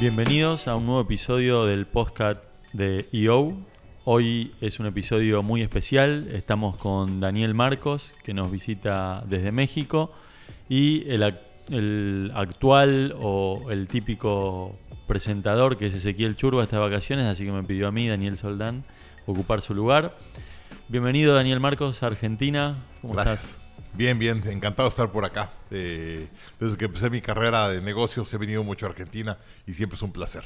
[0.00, 3.52] Bienvenidos a un nuevo episodio del podcast de EO.
[4.04, 6.28] Hoy es un episodio muy especial.
[6.32, 10.12] Estamos con Daniel Marcos, que nos visita desde México,
[10.68, 16.82] y el, ac- el actual o el típico presentador, que es Ezequiel Churba, está de
[16.82, 18.84] vacaciones, así que me pidió a mí, Daniel Soldán,
[19.26, 20.16] ocupar su lugar.
[20.88, 22.76] Bienvenido, Daniel Marcos, a Argentina.
[23.02, 23.44] ¿Cómo Gracias.
[23.44, 23.67] estás?
[23.94, 25.50] Bien, bien, encantado de estar por acá.
[25.70, 26.28] Eh,
[26.60, 30.02] desde que empecé mi carrera de negocios he venido mucho a Argentina y siempre es
[30.02, 30.44] un placer.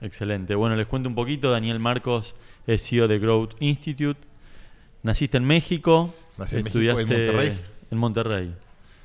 [0.00, 0.54] Excelente.
[0.54, 1.50] Bueno, les cuento un poquito.
[1.50, 2.34] Daniel Marcos
[2.66, 4.20] es CEO de Growth Institute.
[5.02, 6.14] Naciste en México.
[6.38, 7.60] Nací en México, en Monterrey.
[7.90, 8.54] En Monterrey.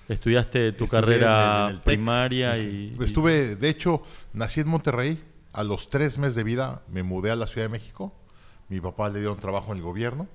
[0.09, 4.04] Estudiaste tu Estudié carrera en el- en el primaria y, y- Estuve, de hecho,
[4.34, 5.23] nací en Monterrey.
[5.54, 8.14] A los tres meses de vida me mudé a la Ciudad de México.
[8.70, 10.28] Mi papá le dieron trabajo en el gobierno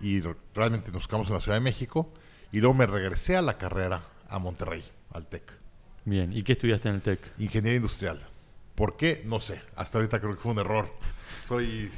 [0.00, 0.20] y
[0.54, 2.12] realmente nos quedamos en la Ciudad de México.
[2.52, 5.42] Y luego me regresé a la carrera a Monterrey, al TEC.
[6.04, 6.32] Bien.
[6.32, 7.20] ¿Y qué estudiaste en el TEC?
[7.38, 8.26] Ingeniería industrial.
[8.74, 9.22] ¿Por qué?
[9.24, 9.60] No sé.
[9.76, 10.90] Hasta ahorita creo que fue un error.
[11.46, 11.90] Soy,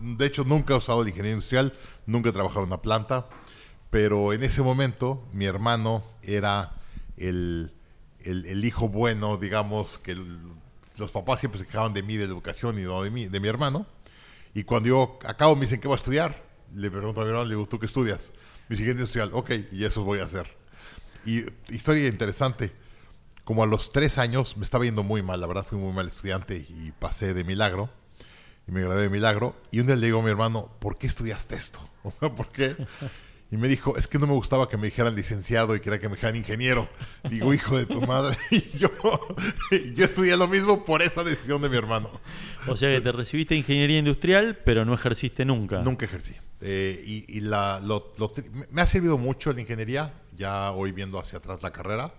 [0.00, 1.72] de hecho, nunca he usado la ingeniería industrial,
[2.06, 3.26] nunca he trabajado en una planta,
[3.90, 6.72] pero en ese momento mi hermano era
[7.16, 7.72] el,
[8.20, 10.38] el- el hijo bueno, digamos, que el-
[10.96, 13.38] los papás siempre se quejaban de mí, de la educación y no de mí, de
[13.40, 13.86] mi hermano.
[14.54, 16.42] Y cuando yo acabo me dicen, ¿qué voy a estudiar?
[16.74, 18.32] Le pregunto a mi hermano, le digo, ¿tú qué estudias?
[18.72, 20.46] Mi ingeniería industrial, ok, y eso voy a hacer.
[21.26, 22.72] Y historia interesante,
[23.44, 26.06] como a los tres años me estaba yendo muy mal, la verdad fui muy mal
[26.06, 27.90] estudiante y pasé de milagro,
[28.66, 31.06] y me gradué de milagro, y un día le digo a mi hermano, ¿por qué
[31.06, 31.86] estudiaste esto?
[32.02, 32.74] O sea, ¿por qué?
[33.52, 36.08] Y me dijo, es que no me gustaba que me dijeran licenciado y quería que
[36.08, 36.88] me dijeran ingeniero.
[37.28, 38.36] Digo, hijo de tu madre.
[38.50, 38.88] Y yo,
[39.94, 42.10] yo estudié lo mismo por esa decisión de mi hermano.
[42.66, 45.82] O sea que te recibiste en ingeniería industrial, pero no ejerciste nunca.
[45.82, 46.34] Nunca ejercí.
[46.62, 50.70] Eh, y y la, lo- lo tri- me- me ha servido mucho la ingeniería, ya
[50.72, 52.14] hoy viendo hacia atrás la carrera,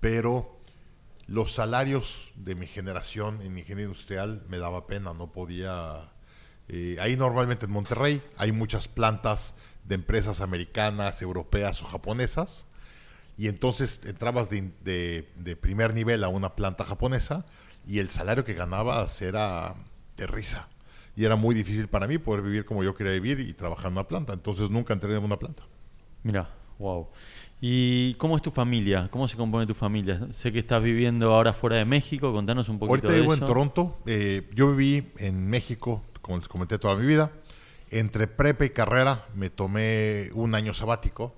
[0.00, 0.58] pero
[1.26, 6.10] los salarios de mi generación en ingeniería industrial me daba pena, no podía...
[6.68, 9.54] eh, ahí normalmente en Monterrey hay muchas plantas
[9.84, 12.66] de empresas americanas, europeas o japonesas,
[13.36, 17.44] y entonces entrabas de, in- de- de primer nivel a una planta japonesa
[17.86, 19.74] y el salario que ganabas era
[20.16, 20.68] de risa.
[21.16, 23.92] Y era muy difícil para mí poder vivir como yo quería vivir y trabajar en
[23.92, 24.32] una planta.
[24.32, 25.62] Entonces nunca entré en una planta.
[26.22, 27.08] Mira, wow.
[27.60, 29.08] ¿Y cómo es tu familia?
[29.10, 30.28] ¿Cómo se compone tu familia?
[30.32, 32.32] Sé que estás viviendo ahora fuera de México.
[32.32, 33.42] Contanos un poquito Ahorita de vivo eso.
[33.42, 33.98] en Toronto.
[34.06, 37.30] Eh, yo viví en México, como les comenté, toda mi vida.
[37.92, 41.34] Entre prepa y carrera me tomé un año sabático.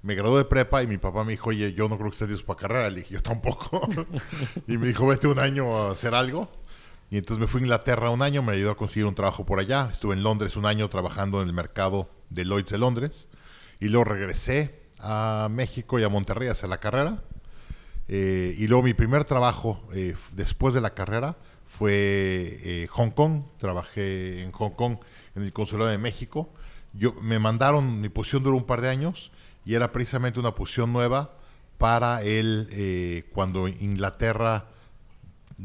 [0.00, 2.30] Me gradué de prepa y mi papá me dijo, oye, yo no creo que estés
[2.30, 2.88] listo para carrera.
[2.88, 3.86] Le dije, yo tampoco.
[4.66, 6.50] y me dijo, vete un año a hacer algo.
[7.10, 9.60] Y entonces me fui a Inglaterra un año, me ayudó a conseguir un trabajo por
[9.60, 9.90] allá.
[9.92, 13.28] Estuve en Londres un año trabajando en el mercado de Lloyds de Londres.
[13.78, 17.22] Y luego regresé a México y a Monterrey a hacer la carrera.
[18.08, 21.36] Eh, y luego mi primer trabajo eh, después de la carrera
[21.78, 23.42] fue eh, Hong Kong.
[23.58, 24.96] Trabajé en Hong Kong
[25.38, 26.52] en el Consulado de México.
[26.92, 29.30] Yo, me mandaron, mi posición duró un par de años
[29.64, 31.32] y era precisamente una posición nueva
[31.78, 34.66] para él eh, cuando Inglaterra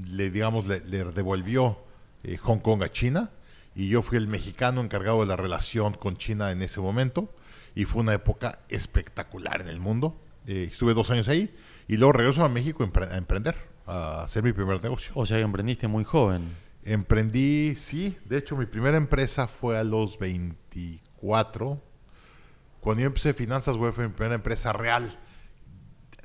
[0.08, 1.78] le digamos le, devolvió
[2.24, 3.30] eh, Hong Kong a China
[3.76, 7.30] y yo fui el mexicano encargado de la relación con China en ese momento
[7.76, 10.16] y fue una época espectacular en el mundo.
[10.46, 11.56] Eh, estuve dos años ahí
[11.88, 13.56] y luego regreso a México a, empre- a emprender,
[13.88, 15.12] a hacer mi primer negocio.
[15.16, 16.50] O sea emprendiste muy joven.
[16.86, 21.82] Emprendí, sí, de hecho mi primera empresa fue a los 24.
[22.82, 25.18] Cuando yo empecé finanzas fue mi primera empresa real.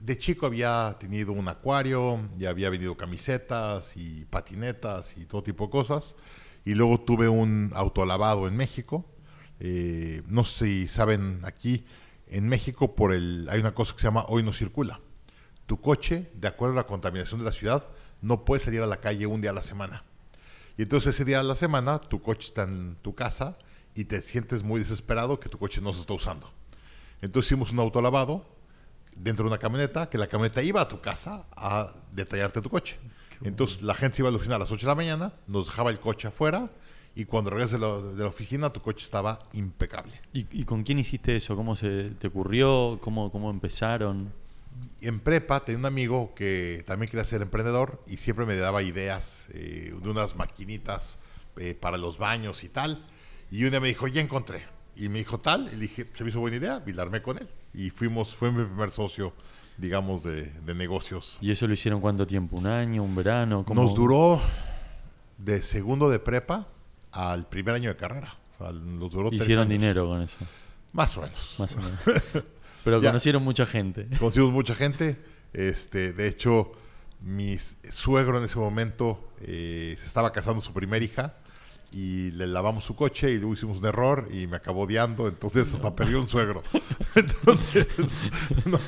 [0.00, 5.66] De chico había tenido un acuario, ya había vendido camisetas y patinetas y todo tipo
[5.66, 6.16] de cosas.
[6.64, 9.06] Y luego tuve un autolavado en México.
[9.60, 11.84] Eh, no sé si saben aquí,
[12.26, 15.00] en México por el, hay una cosa que se llama hoy no circula.
[15.66, 17.84] Tu coche, de acuerdo a la contaminación de la ciudad,
[18.22, 20.02] no puede salir a la calle un día a la semana.
[20.78, 23.58] Y entonces ese día a la semana tu coche está en tu casa
[23.96, 26.48] y te sientes muy desesperado que tu coche no se está usando.
[27.20, 28.46] Entonces hicimos un autolavado
[29.16, 32.96] dentro de una camioneta, que la camioneta iba a tu casa a detallarte tu coche.
[33.42, 35.66] Entonces la gente se iba a la oficina a las 8 de la mañana, nos
[35.66, 36.70] dejaba el coche afuera
[37.16, 40.12] y cuando regresas de la, de la oficina tu coche estaba impecable.
[40.32, 41.56] ¿Y, y con quién hiciste eso?
[41.56, 43.00] ¿Cómo se te ocurrió?
[43.02, 44.32] ¿Cómo, cómo empezaron?
[45.00, 49.48] En prepa tenía un amigo que también quería ser emprendedor y siempre me daba ideas
[49.52, 51.18] eh, de unas maquinitas
[51.56, 53.04] eh, para los baños y tal.
[53.50, 54.66] Y un día me dijo, ya encontré.
[54.96, 57.22] Y me dijo tal, y le dije, se me hizo buena idea, y la armé
[57.22, 57.48] con él.
[57.72, 59.32] Y fuimos, fue mi primer socio,
[59.76, 61.38] digamos, de, de negocios.
[61.40, 62.56] ¿Y eso lo hicieron cuánto tiempo?
[62.56, 63.04] ¿Un año?
[63.04, 63.64] ¿Un verano?
[63.64, 64.40] ¿Cómo- Nos duró
[65.38, 66.66] de segundo de prepa
[67.12, 68.34] al primer año de carrera.
[68.54, 69.70] O sea, nos duró tres Hicieron años.
[69.80, 70.36] dinero con eso.
[70.92, 71.54] Más o menos.
[71.58, 72.00] Más o menos.
[72.84, 73.10] Pero Ya.
[73.10, 74.06] conocieron mucha gente.
[74.18, 75.16] Conocimos mucha gente.
[75.52, 76.72] Este, de hecho,
[77.20, 77.56] mi
[77.90, 81.34] suegro en ese momento eh, se estaba casando su primera hija
[81.90, 85.72] y le lavamos su coche y luego hicimos un error y me acabó odiando, entonces
[85.72, 86.62] hasta perdió un suegro.
[87.14, 87.86] entonces,
[88.66, 88.78] no,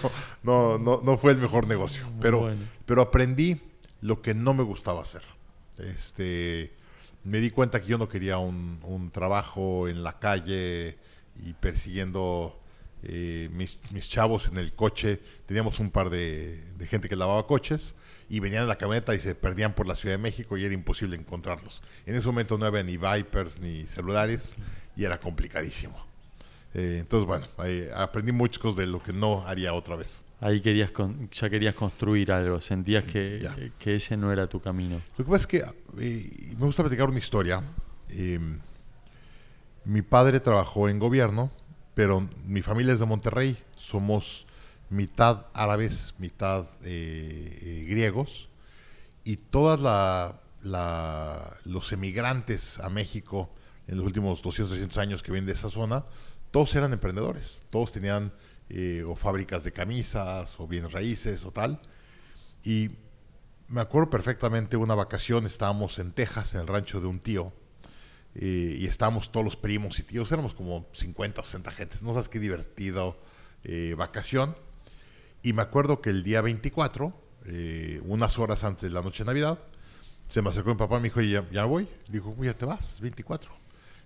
[0.42, 2.50] no, no, no, fue el mejor negocio, pero,
[2.84, 3.60] pero aprendí
[4.02, 5.22] lo que no me gustaba hacer.
[5.78, 6.74] Este,
[7.24, 10.98] me di cuenta que yo no quería un, un trabajo en la calle
[11.42, 12.59] y persiguiendo
[13.02, 17.46] eh, mis, mis, chavos en el coche, teníamos un par de, de, gente que lavaba
[17.46, 17.94] coches
[18.28, 20.74] y venían en la camioneta y se perdían por la Ciudad de México y era
[20.74, 21.82] imposible encontrarlos.
[22.06, 24.54] En ese momento no había ni Vipers ni celulares
[24.96, 26.10] y era complicadísimo.
[26.74, 27.46] Eh, entonces, bueno,
[27.96, 30.24] aprendí muchas cosas de lo que no haría otra vez.
[30.40, 30.92] Ahí querías
[31.32, 35.00] ya querías construir algo, sentías que, que, ese no era tu camino.
[35.18, 35.64] Lo que pasa es que
[35.98, 37.62] eh, me gusta platicar una historia.
[38.08, 38.58] Em,
[39.84, 41.50] mi padre trabajó en gobierno
[42.00, 44.46] pero mi familia es de Monterrey, somos
[44.88, 48.48] mitad árabes, mitad eh, eh, griegos,
[49.22, 49.78] y todos
[50.62, 53.50] los emigrantes a México
[53.86, 56.06] en los últimos 200, 300 años que vienen de esa zona,
[56.50, 58.32] todos eran emprendedores, todos tenían
[58.70, 61.82] eh, o fábricas de camisas o bienes raíces o tal,
[62.64, 62.92] y
[63.68, 67.52] me acuerdo perfectamente una vacación, estábamos en Texas, en el rancho de un tío,
[68.34, 72.28] y estábamos todos los primos y tíos, éramos como 50 o 60 gentes, no sabes
[72.28, 73.16] qué divertido
[73.64, 74.56] eh, vacación.
[75.42, 77.12] Y me acuerdo que el día 24,
[77.46, 79.58] eh, unas horas antes de la noche de Navidad,
[80.28, 81.88] se me acercó mi papá me dijo, ya, voy.
[82.06, 83.50] Le dijo, ya te vas, es 24.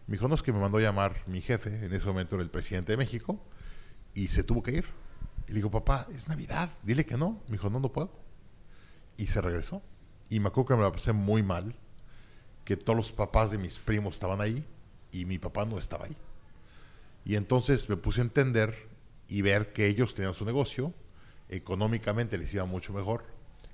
[0.06, 2.50] Me dijo, no, es que me mandó llamar mi jefe, en ese momento era el
[2.50, 3.40] presidente de México,
[4.14, 4.86] y se tuvo que ir.
[5.46, 7.42] Y le digo, papá, es Navidad, dile que no.
[7.48, 8.10] Me dijo, no, no puedo.
[9.16, 9.82] Y se regresó.
[10.30, 11.74] Y me acuerdo que me la pasé muy mal
[12.64, 14.64] que todos los papás de mis primos estaban ahí
[15.12, 16.16] y mi papá no estaba ahí.
[17.24, 18.74] Y entonces me puse a entender
[19.28, 20.92] y ver que ellos tenían su negocio,
[21.48, 23.24] económicamente les iba mucho mejor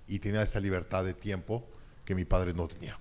[0.06, 1.66] y tenía esta libertad de tiempo
[2.04, 2.98] que mi padre no tenía.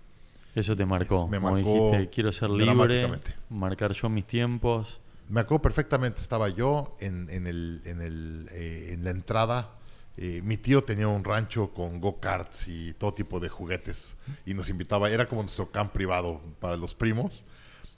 [0.55, 1.27] Eso te marcó.
[1.27, 3.19] Me marcó dijiste, quiero ser libre,
[3.49, 4.99] marcar yo mis tiempos.
[5.29, 9.78] Me acuerdo perfectamente, estaba yo en, en, el, en, el, eh, en la entrada
[10.21, 14.67] eh, mi tío tenía un rancho con go-karts y todo tipo de juguetes y nos
[14.67, 17.45] invitaba, era como nuestro camp privado para los primos.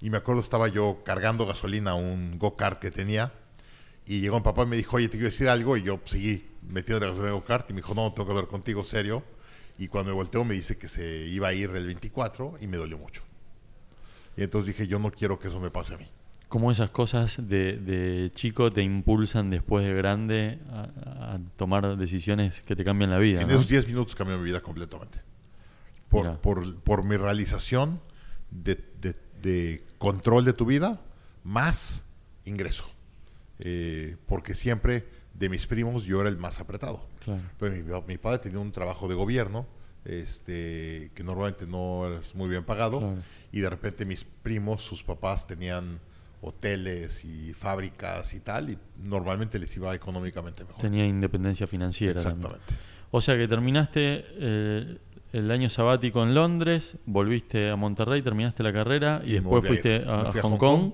[0.01, 3.33] Y me acuerdo estaba yo cargando gasolina a un go-kart que tenía
[4.05, 6.47] y llegó mi papá y me dijo, oye, te quiero decir algo y yo seguí
[6.61, 9.23] metiendo la gasolina en go-kart y me dijo, no, tengo que hablar contigo serio.
[9.79, 12.77] Y cuando me volteó me dice que se iba a ir el 24 y me
[12.77, 13.23] dolió mucho.
[14.37, 16.07] Y entonces dije, yo no quiero que eso me pase a mí
[16.51, 22.83] cómo esas cosas de, chico te impulsan después de grande a, tomar decisiones que te
[22.83, 23.41] cambian la vida.
[23.41, 25.21] En esos 10 minutos cambió mi vida completamente.
[26.09, 26.41] Por,
[26.81, 28.01] por, mi realización
[28.51, 30.99] de, control de tu vida,
[31.45, 32.03] más
[32.43, 32.83] ingreso.
[33.59, 37.07] Eh, porque siempre de mis primos yo era el más apretado.
[37.59, 39.67] Pero mi, padre tenía un trabajo de gobierno
[40.03, 43.15] este, que normalmente no es muy bien pagado.
[43.53, 46.01] Y de repente mis primos, sus papás tenían
[46.41, 50.81] hoteles y fábricas y tal, y normalmente les iba económicamente mejor.
[50.81, 52.19] Tenía independencia financiera.
[52.19, 52.75] Exactamente.
[53.11, 54.97] O sea que terminaste eh,
[55.33, 60.31] el año sabático en Londres, volviste a Monterrey, terminaste la carrera y, después fuiste a,
[60.41, 60.91] Hong, Kong.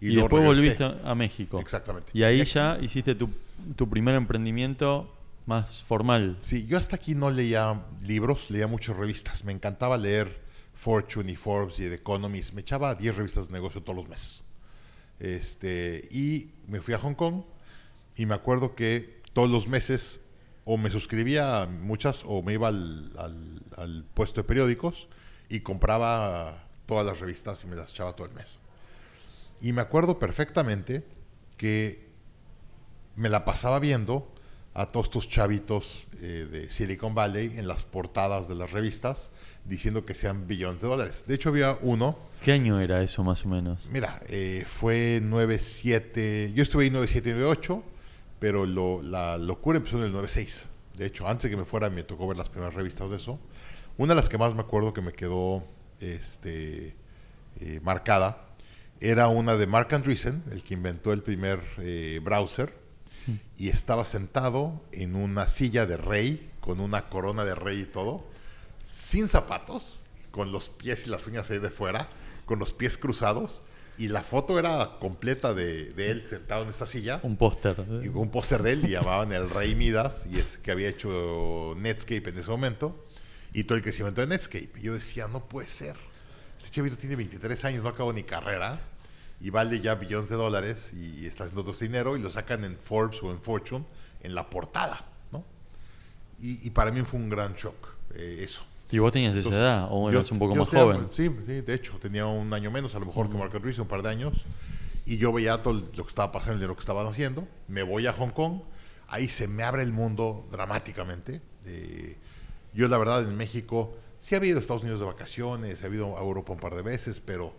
[0.00, 1.60] Y, después volviste a México.
[1.60, 2.10] Exactamente.
[2.14, 3.30] Y ahí ya hiciste tu,
[3.76, 5.14] tu primer emprendimiento
[5.46, 6.36] más formal.
[6.40, 9.44] Sí, yo hasta aquí no leía libros, leía muchas revistas.
[9.44, 10.40] Me encantaba leer
[10.74, 12.54] Fortune y Forbes y The Economist.
[12.54, 14.42] Me echaba 10 revistas de negocio todos los meses.
[15.20, 17.42] Este, y me fui a Hong Kong
[18.16, 20.20] y me acuerdo que todos los meses
[20.64, 25.08] o me suscribía a muchas o me iba al, puesto de periódicos
[25.48, 28.58] y compraba todas las revistas y me las echaba todo el mes.
[29.60, 31.04] Y me acuerdo perfectamente
[31.56, 32.08] que
[33.14, 34.32] me la pasaba viendo
[34.72, 39.30] a todos estos chavitos eh, de Silicon Valley en las portadas de las revistas
[39.70, 41.24] diciendo que sean billones de dólares.
[41.26, 42.18] De hecho, había uno.
[42.42, 43.88] ¿Qué año era eso más o menos?
[43.90, 46.52] Mira, eh, fue 97.
[46.54, 47.82] Yo estuve ahí 97 y 98,
[48.40, 50.68] pero lo, la locura empezó en el 96.
[50.96, 53.38] De hecho, antes de que me fuera, me tocó ver las primeras revistas de eso.
[53.96, 55.62] Una de las que más me acuerdo que me quedó
[56.00, 56.96] este,
[57.60, 58.48] eh, marcada
[59.00, 61.60] era una de Mark Andreessen, el que inventó el primer
[62.22, 62.74] browser
[63.56, 68.26] y estaba sentado en una silla de rey, con una corona de rey y todo,
[68.90, 72.08] sin zapatos, con los pies y las uñas ahí de fuera,
[72.46, 73.62] con los pies cruzados,
[73.98, 77.20] y la foto era completa de, él sentado en esta silla.
[77.22, 77.78] Un póster.
[77.80, 82.30] Un póster de él, y llamaban el Rey Midas, y es que había hecho Netscape
[82.30, 83.04] en ese momento,
[83.52, 84.70] y todo el crecimiento de Netscape.
[84.76, 85.96] Y yo decía, no puede ser.
[86.58, 88.80] Este chavito tiene 23 años, no acabó ni carrera
[89.40, 92.76] y vale ya billones de dólares y está haciendo otro dinero y lo sacan en
[92.76, 93.86] Forbes o en Fortune
[94.22, 95.44] en la portada, ¿no?
[96.38, 98.62] Y, y para mí fue un gran shock eh, eso.
[98.90, 101.08] ¿Y vos tenías esa Entonces, edad o yo- eras un poco yo más joven?
[101.12, 103.38] Sí, sí, de hecho, tenía un año menos, a lo mejor que Ujú.
[103.44, 104.34] Marco Ruiz, un par de años.
[105.06, 107.46] Y yo veía todo lo que estaba pasando y lo que estaban haciendo.
[107.68, 108.62] Me voy a Hong Kong.
[109.08, 111.40] Ahí se me abre el mundo dramáticamente.
[111.64, 112.16] Eh,
[112.74, 116.16] yo, la verdad, en México sí había ido a Estados Unidos de vacaciones, he ido
[116.16, 117.54] a Europa un par de veces, pero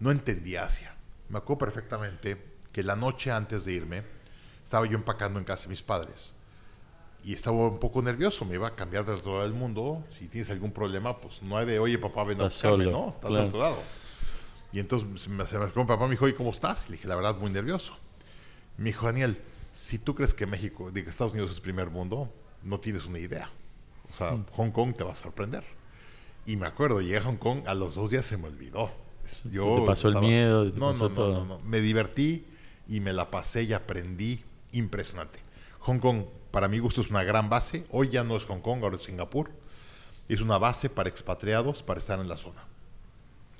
[0.00, 0.94] no entendía Asia.
[1.28, 2.36] Me acuerdo perfectamente
[2.72, 4.02] que la noche antes de irme,
[4.64, 6.34] estaba yo empacando en casa de mis padres
[7.26, 10.04] y estaba un poco nervioso, me iba a cambiar del otro lado del mundo.
[10.16, 13.08] Si tienes algún problema, pues no hay de, oye, papá, ven a buscarme", solo, ¿no?
[13.08, 13.42] Estás claro.
[13.42, 13.78] al otro lado.
[14.72, 16.84] Y entonces se me, acercó mi papá y me dijo, oye, ¿cómo estás?
[16.86, 17.92] Y le dije, la verdad, muy nervioso.
[18.76, 19.40] Me dijo, Daniel,
[19.72, 23.50] si tú crees que México, digo, Estados Unidos es primer mundo, no tienes una idea.
[24.08, 24.46] O sea, Mm.
[24.52, 25.64] Hong Kong te va a sorprender.
[26.46, 28.88] Y me acuerdo, llegué a Hong Kong, a los dos días se me olvidó.
[29.24, 31.32] Se te pasó el miedo, te no, pasó no, no, todo.
[31.32, 31.58] no, no.
[31.64, 32.46] Me divertí
[32.86, 35.40] y me la pasé y aprendí impresionante.
[35.80, 36.24] Hong Kong,
[36.56, 37.84] para mi gusto, es una gran base.
[37.90, 39.50] Hoy ya no es Hong Kong, ahora es Singapur.
[40.26, 42.62] Es una base para expatriados para estar en la zona.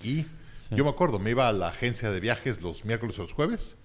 [0.02, 0.26] Y Sí.
[0.70, 3.76] yo me acuerdo, me iba a la agencia de viajes los miércoles o los jueves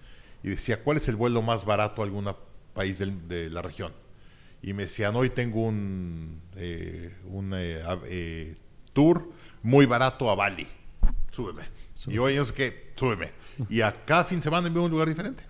[0.42, 2.34] y decía, ¿cuál es el vuelo más barato a algún
[2.72, 3.92] país del- de la región?
[4.62, 8.56] Y me decían, hoy tengo un, eh, un eh, eh,
[8.94, 9.28] tour
[9.62, 10.66] muy barato a Bali.
[11.32, 11.64] Súbeme.
[11.96, 12.14] Súbeme.
[12.14, 13.30] Y hoy no sé qué, súbeme.
[13.68, 15.44] Y a cada fin de semana voy a un lugar diferente.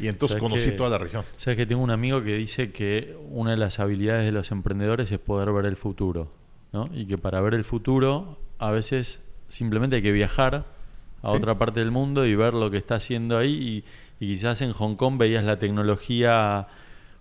[0.00, 1.24] Y entonces ¿Sabes conocí toda la región.
[1.36, 5.10] Sabes que tengo un amigo que dice que una de las habilidades de los emprendedores
[5.12, 6.32] es poder ver el futuro,
[6.72, 6.88] ¿no?
[6.94, 10.54] Y que para ver el futuro a veces simplemente hay que viajar
[11.22, 11.36] a Sí.
[11.36, 13.84] otra parte del mundo y ver lo que está haciendo ahí
[14.20, 16.66] y, y quizás en Hong Kong veías la tecnología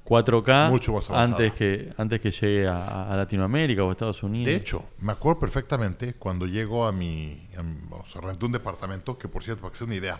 [0.05, 4.45] 4K Mucho más antes que antes que llegue a, a Latinoamérica o a Estados Unidos.
[4.47, 8.51] De hecho, me acuerdo perfectamente cuando llego a mi, a mi- o sea, renté un
[8.53, 10.19] departamento, que por cierto, para que sea una idea,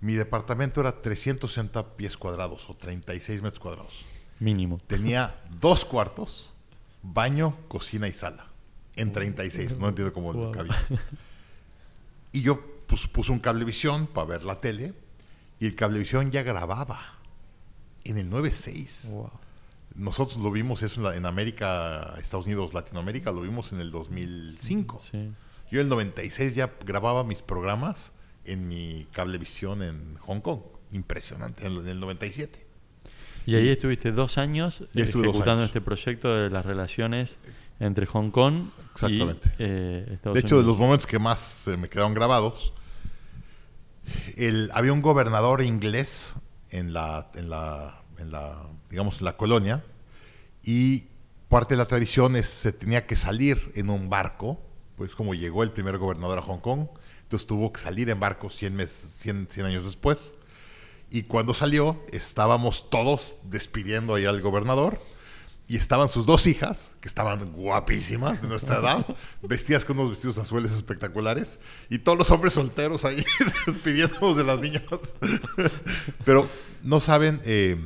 [0.00, 3.92] mi departamento era 360 pies cuadrados o 36 metros cuadrados.
[4.40, 4.78] mínimo.
[4.86, 6.52] Tenía dos cuartos,
[7.02, 8.46] baño, cocina y sala.
[8.96, 10.52] En 36, no entiendo cómo Wow.
[10.52, 10.86] cabía.
[12.32, 14.92] Y yo pues, puse un cablevisión para ver la tele
[15.58, 17.14] y el cablevisión ya grababa
[18.04, 19.08] en el 96.
[19.10, 19.30] Wow.
[19.94, 23.90] Nosotros lo vimos eso en, la- en América, Estados Unidos, Latinoamérica, lo vimos en el
[23.90, 24.98] 2005.
[25.00, 25.32] Sí.
[25.70, 28.12] Yo en el 96 ya grababa mis programas
[28.52, 30.60] en mi cablevisión en Hong Kong.
[30.92, 32.66] Impresionante, en el- en el 97.
[33.46, 35.66] Y ahí estuviste dos años dos ejecutando años.
[35.66, 37.38] este proyecto de las relaciones
[37.80, 39.48] entre Hong Kong Exactamente.
[39.58, 42.72] y eh, Estados De hecho, de los momentos que más se me quedaron grabados,
[44.36, 46.34] el, había un gobernador inglés
[46.70, 49.84] en la, en la, en la, digamos, en la colonia,
[50.62, 51.04] y
[51.48, 54.60] parte de la tradición es se tenía que salir en un barco,
[54.96, 56.88] pues como llegó el primer gobernador a Hong Kong,
[57.28, 60.32] entonces tuvo que salir en barco 100, meses, 100, 100 años después,
[61.10, 64.98] y cuando salió estábamos todos despidiendo ahí al gobernador,
[65.70, 69.06] y estaban sus dos hijas, que estaban guapísimas de nuestra edad,
[69.42, 71.58] vestidas con unos vestidos azules espectaculares,
[71.90, 73.22] y todos los hombres solteros ahí
[73.66, 74.84] despidiéndonos de las niñas.
[76.24, 76.48] Pero
[76.82, 77.76] no saben, eh,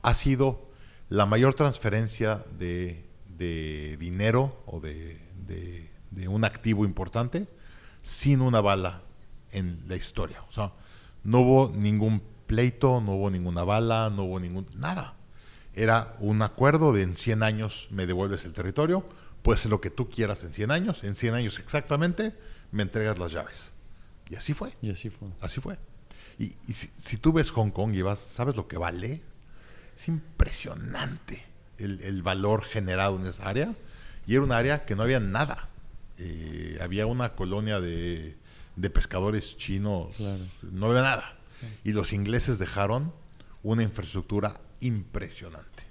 [0.00, 0.70] ha sido
[1.10, 3.04] la mayor transferencia de,
[3.36, 7.46] de dinero o de, de- de un activo importante
[8.02, 9.02] sin una bala
[9.52, 10.42] en la historia.
[10.48, 10.72] O sea,
[11.24, 14.66] no hubo ningún pleito, no hubo ninguna bala, no hubo ningún...
[14.76, 15.14] nada.
[15.74, 19.06] Era un acuerdo de en 100 años me devuelves el territorio,
[19.42, 22.34] puedes hacer lo que tú quieras en 100 años, en 100 años exactamente
[22.70, 23.72] me entregas las llaves.
[24.28, 24.72] Y así fue.
[24.82, 25.28] Y así fue.
[25.40, 25.78] Así fue.
[26.38, 29.22] Y, y si, si tú ves Hong Kong y vas, ¿sabes lo que vale?
[29.96, 31.44] Es impresionante
[31.78, 33.74] el, el valor generado en esa área.
[34.26, 35.68] Y era un área que no había nada.
[36.18, 38.36] Eh, había una colonia de,
[38.76, 40.44] de pescadores chinos, Claro.
[40.62, 41.36] no había nada.
[41.84, 43.12] Y los ingleses dejaron
[43.62, 45.84] una infraestructura impresionante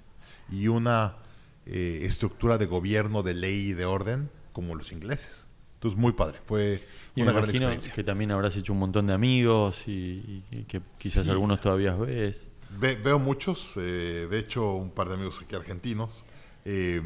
[0.50, 1.16] y una
[1.64, 5.46] eh, estructura de gobierno, de ley y de orden como los ingleses.
[5.74, 6.38] Entonces, muy padre.
[6.46, 6.82] Fue
[7.16, 7.94] Y una me gran imagino experiencia.
[7.94, 11.30] que también habrás hecho un montón de amigos y, y que quizás Sí.
[11.30, 12.48] algunos todavía ves.
[12.78, 16.24] Ve- veo muchos, eh, de hecho, un par de amigos aquí argentinos.
[16.64, 17.00] eh,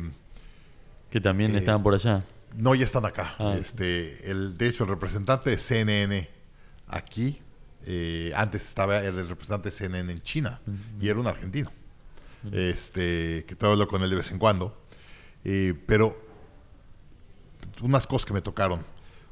[1.10, 2.18] Que también Eh, estaban por allá.
[2.56, 3.34] No, ya están acá.
[3.38, 3.56] Ah.
[3.58, 6.28] Este, el, de hecho, el representante de CNN
[6.88, 7.40] aquí,
[7.84, 10.60] eh, antes estaba el representante de CNN en China
[11.00, 11.70] y era un argentino.
[12.52, 14.76] Este, que todavía hablo con él de vez en cuando.
[15.44, 16.16] Eh, pero
[17.82, 18.84] unas cosas que me tocaron.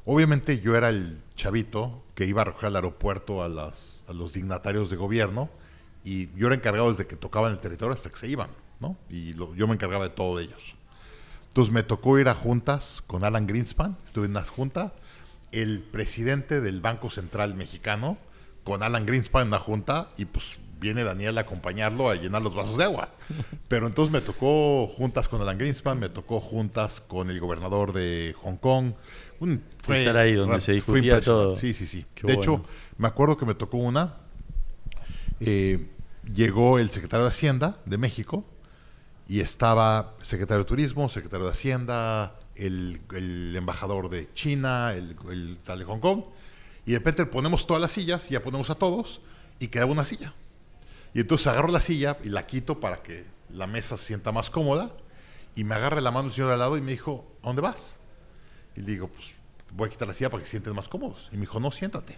[0.05, 4.33] Obviamente yo era el chavito que iba a recoger al aeropuerto a, las, a los
[4.33, 5.49] dignatarios de gobierno
[6.03, 8.97] y yo era encargado desde que tocaban el territorio hasta que se iban, ¿no?
[9.09, 10.75] Y lo- yo me encargaba de todo de ellos.
[11.55, 14.91] Entonces me tocó ir a juntas con Alan Greenspan, estuve en una junta,
[15.53, 18.17] el presidente del Banco Central Mexicano
[18.65, 20.43] con Alan Greenspan en una junta y pues
[20.81, 23.07] viene Daniel a acompañarlo a llenar los vasos de agua.
[23.69, 28.35] Pero entonces me tocó juntas con Alan Greenspan, me tocó juntas con el gobernador de
[28.41, 28.91] Hong Kong.
[29.39, 31.55] Un, fue estar ahí donde se discutía todo.
[31.55, 32.05] Sí, sí, sí.
[32.21, 32.65] de hecho,
[32.97, 34.15] me acuerdo que me tocó una.
[35.39, 35.87] Eh,
[36.25, 38.43] llegó el secretario de Hacienda de México
[39.27, 45.85] y estaba secretario de Turismo, secretario de Hacienda, el, embajador de China, el, tal de
[45.85, 46.23] Hong Kong,
[46.85, 49.21] y de repente ponemos todas las sillas, ya ponemos a todos,
[49.59, 50.33] y quedaba una silla.
[51.13, 54.49] Y entonces agarro la silla y la quito para que la mesa se sienta más
[54.49, 54.91] cómoda,
[55.55, 57.95] y me agarra la mano el señor al lado y me dijo, ¿a dónde vas?
[58.75, 59.25] Y le digo, pues
[59.71, 61.29] voy a quitar la silla para que se sienten más cómodos.
[61.31, 62.17] Y me dijo, no, siéntate.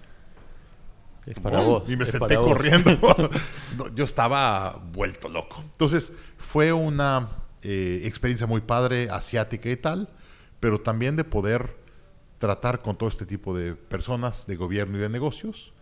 [1.28, 1.90] Es para vos.
[1.90, 2.98] Y me senté corriendo.
[3.96, 5.62] yo estaba vuelto loco.
[5.62, 7.28] Entonces, fue una
[7.62, 10.10] eh, experiencia muy padre, asiática y tal,
[10.62, 11.76] pero también de poder
[12.40, 15.74] tratar con todo este tipo de personas de gobierno y de negocios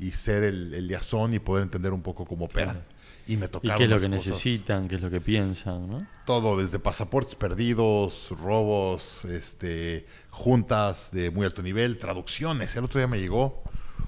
[0.00, 2.84] y ser el, el liazón y poder entender un poco cómo operan.
[3.26, 3.76] Y me tocaron.
[3.76, 4.88] ¿Y qué es lo que necesitan?
[4.88, 5.90] ¿Qué es lo que piensan?
[5.90, 6.06] ¿no?
[6.24, 12.74] Todo, desde pasaportes perdidos, robos, este, juntas de muy alto nivel, traducciones.
[12.74, 13.62] El otro día me llegó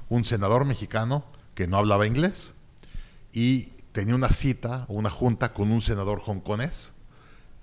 [0.09, 2.55] un senador mexicano que no hablaba inglés
[3.33, 6.93] y tenía una cita o una junta con un senador hongkonés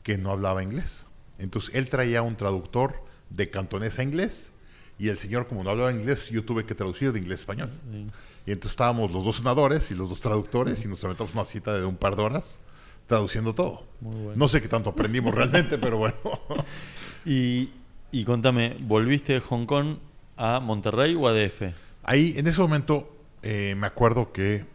[0.02, 1.06] que no hablaba inglés.
[1.38, 2.96] Entonces él traía un traductor
[3.30, 4.52] de cantonés a inglés
[5.00, 7.70] y el señor como no hablaba inglés yo tuve que traducir de inglés a español.
[8.46, 11.74] Y entonces estábamos los dos senadores y los dos traductores y nos aventamos una cita
[11.74, 12.60] de un par de horas
[13.08, 13.84] traduciendo todo.
[14.36, 16.16] No sé qué tanto aprendimos realmente, pero bueno.
[17.26, 17.70] y,
[18.12, 19.98] y contame, ¿volviste de Hong Kong
[20.38, 21.83] a Monterrey o a DF?
[22.04, 23.10] Ahí, en ese momento,
[23.42, 24.66] eh, me acuerdo que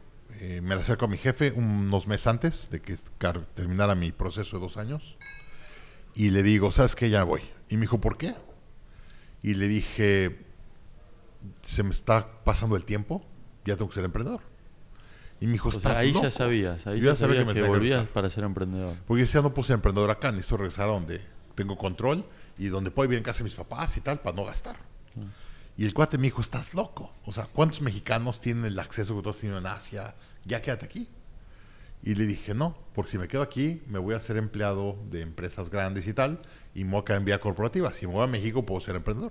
[0.40, 2.96] eh, me acerco a mi jefe unos meses antes de que
[3.54, 5.16] terminara mi proceso de dos años
[6.14, 7.10] y le digo, ¿sabes qué?
[7.10, 7.42] Ya voy.
[7.68, 8.34] Y me dijo, ¿por qué?
[9.42, 10.38] Y le dije,
[11.62, 13.24] se me está pasando el tiempo,
[13.64, 14.40] ya tengo que ser emprendedor.
[15.40, 18.96] Y me dijo, ¿estás ahí ya sabías, ahí ya, sabías que, volvías para ser emprendedor.
[19.06, 21.20] Porque yo decía, no puedo ser emprendedor acá, necesito regresar a donde
[21.54, 22.24] tengo control
[22.56, 24.76] y donde puedo vivir en casa de mis papás y tal, para no gastar.
[25.78, 27.12] Y el cuate me dijo, estás loco.
[27.24, 30.16] O sea, ¿cuántos mexicanos tienen el acceso que tú has tenido en Asia?
[30.44, 31.08] Ya quédate aquí.
[32.02, 35.20] Y le dije, no, porque si me quedo aquí, me voy a ser empleado de
[35.20, 36.40] empresas grandes y tal,
[36.74, 37.92] y me voy a quedar en vía corporativa.
[37.92, 39.30] Si me voy a México, puedo ser emprendedor.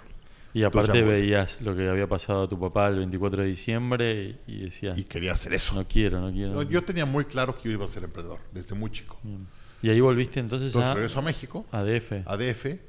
[0.54, 4.60] Y aparte veías lo que había pasado a tu papá el 24 de diciembre y
[4.60, 4.98] decías...
[4.98, 5.76] Y quería hacer eso.
[5.76, 6.64] No quiero, no quiero.
[6.64, 9.18] Yo, tenía muy claro que yo iba a ser emprendedor, desde muy chico.
[9.82, 10.94] Y ahí volviste entonces, entonces a...
[10.94, 11.66] regreso a México.
[11.74, 12.26] A DF.
[12.26, 12.80] A DF.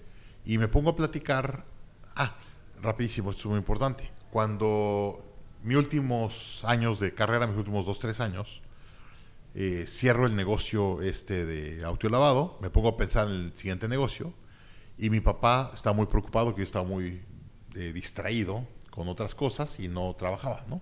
[0.45, 1.65] Y me pongo a platicar...
[2.83, 4.11] Rapidísimo, esto es muy importante.
[4.31, 5.25] Cuando
[5.63, 8.63] mis últimos años de carrera, mis últimos dos, tres años,
[9.55, 14.33] eh, cierro el negocio este de autolavado, me pongo a pensar en el siguiente negocio
[14.97, 17.23] y mi papá está muy preocupado que yo estaba muy
[17.75, 20.81] eh, distraído con otras cosas y no trabajaba, ¿no?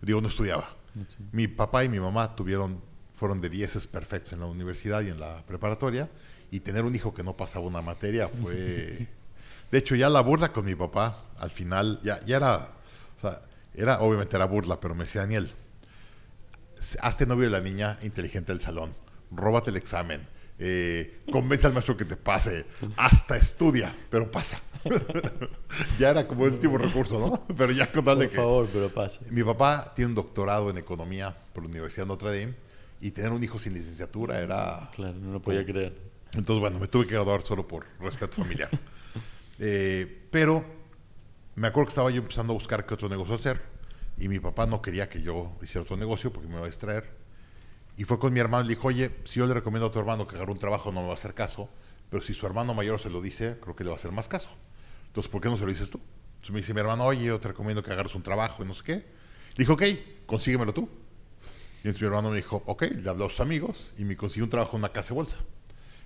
[0.00, 0.76] Digo, no estudiaba.
[1.32, 2.80] Mi papá y mi mamá tuvieron,
[3.16, 6.08] fueron de dieces perfectos en la universidad y en la preparatoria
[6.50, 9.08] y tener un hijo que no pasaba una materia fue...
[9.70, 12.68] De hecho, ya la burla con mi papá, al final, ya, ya era,
[13.16, 13.42] o sea,
[13.74, 15.50] era, obviamente era burla, pero me decía Daniel,
[17.00, 18.94] hazte novio de la niña inteligente del salón,
[19.30, 20.26] róbate el examen,
[20.58, 24.60] eh, convence al maestro que te pase, hasta estudia, pero pasa.
[25.98, 27.46] ya era como el último recurso, ¿no?
[27.56, 29.20] Pero ya con Por favor, pero pasa.
[29.30, 32.54] Mi papá tiene un doctorado en economía por la Universidad de Notre Dame
[33.00, 34.90] y tener un hijo sin licenciatura era...
[34.94, 35.94] Claro, no lo podía creer.
[36.32, 38.70] Entonces, bueno, me tuve que graduar solo por respeto familiar.
[39.58, 40.64] Eh, pero
[41.54, 43.62] me acuerdo que estaba yo empezando a buscar qué otro negocio hacer
[44.18, 47.10] y mi papá no quería que yo hiciera otro negocio porque me iba a distraer.
[47.96, 49.98] Y fue con mi hermano y le dijo, oye, si yo le recomiendo a tu
[49.98, 51.68] hermano que agarre un trabajo no me va a hacer caso,
[52.10, 54.28] pero si su hermano mayor se lo dice, creo que le va a hacer más
[54.28, 54.48] caso.
[55.06, 56.00] Entonces, ¿por qué no se lo dices tú?
[56.34, 58.74] Entonces me dice mi hermano, oye, yo te recomiendo que agarres un trabajo y no
[58.74, 58.92] sé qué.
[58.92, 59.04] Le
[59.58, 59.82] dijo, ok,
[60.26, 60.88] consíguemelo tú.
[61.84, 64.44] Y entonces mi hermano me dijo, ok, le habló a sus amigos y me consiguió
[64.44, 65.36] un trabajo en una casa de bolsa.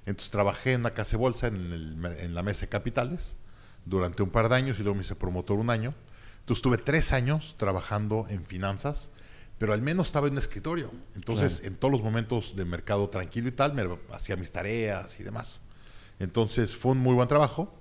[0.09, 3.37] Entonces trabajé en una casa de bolsa en, la mesa de capitales
[3.85, 5.93] durante un par de años y luego me hice promotor un año.
[6.41, 9.11] Entonces tuve tres años trabajando en finanzas,
[9.59, 10.91] pero al menos estaba en un escritorio.
[11.15, 15.25] Entonces en todos los momentos de mercado tranquilo y tal, me hacía mis tareas y
[15.25, 15.61] demás.
[16.19, 17.79] Entonces fue un muy buen trabajo.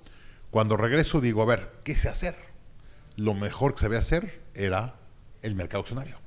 [0.51, 2.35] Cuando regreso digo, a ver, ¿qué sé hacer?
[3.15, 4.95] Lo mejor que sabía hacer era
[5.43, 6.17] el mercado accionario.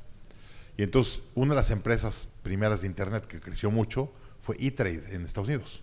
[0.79, 4.11] Y entonces una de las empresas primeras de Internet que creció mucho
[4.41, 5.83] fue E-Trade en Estados Unidos.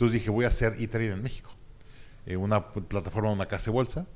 [0.00, 1.50] Entonces dije, voy a hacer e-trade en México.
[2.24, 4.06] Eh, una plataforma, una casa de bolsa.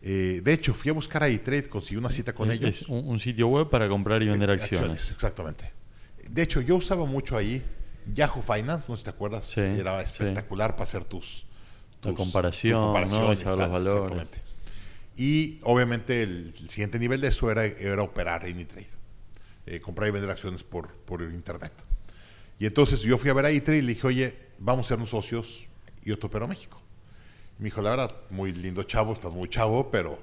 [0.00, 2.80] Eh, de hecho, fui a buscar a e-trade, conseguí una cita con ellos.
[2.80, 5.10] Es un, sitio web para comprar y vender eh, acciones.
[5.10, 5.70] Exactamente.
[6.30, 7.62] De hecho, yo usaba mucho ahí
[8.14, 9.54] Yahoo Finance, no sé si te acuerdas.
[9.58, 11.44] Era espectacular para hacer tus,
[12.00, 13.36] tus comparación, ¿no?
[13.36, 14.30] saber los valores.
[15.14, 18.88] Y obviamente el, siguiente nivel de eso era, era operar en e-trade.
[19.66, 21.72] eh, comprar y vender acciones por, por internet.
[22.58, 24.98] Y entonces yo fui a ver a ITRE y le dije, oye, vamos a ser
[25.10, 25.66] socios
[26.02, 26.14] y yo
[26.46, 26.80] a México.
[27.58, 30.18] Y me dijo, la verdad, muy lindo chavo, estás muy chavo, pero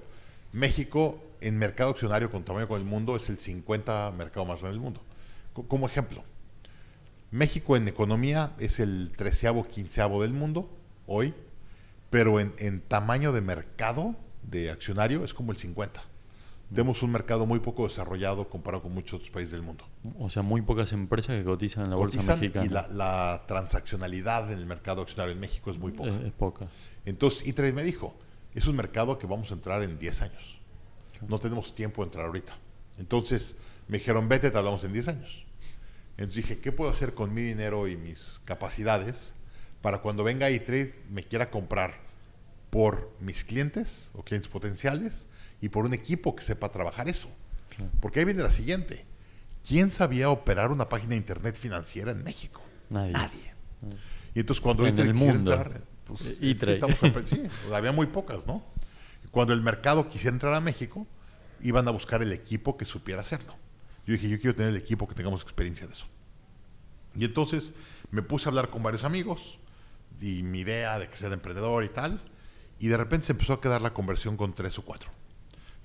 [0.54, 4.76] México en mercado accionario con tamaño con el mundo es el 50 mercado más grande
[4.78, 5.02] del mundo.
[5.54, 6.24] Co- Como ejemplo,
[7.32, 10.69] México en economía es el treceavo, quinceavo del mundo
[11.08, 11.34] hoy,
[12.10, 16.02] pero en, en tamaño de mercado de accionario es como el 50.
[16.69, 19.86] Tenemos un mercado muy poco desarrollado comparado con muchos otros países del mundo.
[20.19, 22.65] O sea, muy pocas empresas que cotizan en la bolsa Cotizan mexicana.
[22.65, 26.10] y la, la transaccionalidad en el mercado accionario en México es muy poca.
[26.10, 26.67] Es, es poca.
[27.06, 28.15] Entonces, E-Trade me dijo,
[28.56, 30.60] es un mercado que vamos a entrar en 10 años.
[31.28, 32.54] No tenemos tiempo de entrar ahorita.
[32.97, 33.56] Entonces,
[33.88, 35.45] me dijeron, vete, te hablamos en 10 años.
[36.17, 39.36] Entonces dije, ¿qué puedo hacer con mi dinero y mis capacidades
[39.82, 41.99] para cuando venga E-Trade me quiera comprar
[42.69, 45.28] por mis clientes o clientes potenciales
[45.62, 47.30] y por un equipo que sepa trabajar eso?
[47.70, 47.91] Claro.
[48.02, 49.06] Porque ahí viene la siguiente.
[49.68, 52.62] ¿Quién sabía operar una página de internet financiera en México?
[52.89, 53.13] Nadie.
[53.13, 53.52] Nadie.
[54.34, 55.54] Y entonces cuando En el mundo.
[55.54, 58.63] entrar, pues, Eh, sí, estamos sí, sea, había muy pocas, ¿no?
[59.32, 61.08] Cuando el mercado quisiera entrar a México,
[61.62, 63.56] iban a buscar el equipo que supiera hacerlo.
[64.06, 66.06] Yo dije, yo quiero tener el equipo que tengamos experiencia de eso.
[67.15, 67.74] Y entonces
[68.12, 69.58] me puse a hablar con varios amigos
[70.22, 72.22] y mi idea de que ser emprendedor y tal,
[72.80, 75.10] y de repente se empezó a quedar la conversión con tres o cuatro.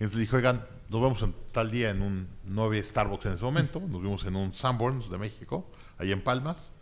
[0.01, 3.45] Entonces dije, oigan, nos vemos en tal día en un, no había Starbucks en ese
[3.45, 6.73] momento, nos vimos en un Sanborns de México, ahí en Palmas,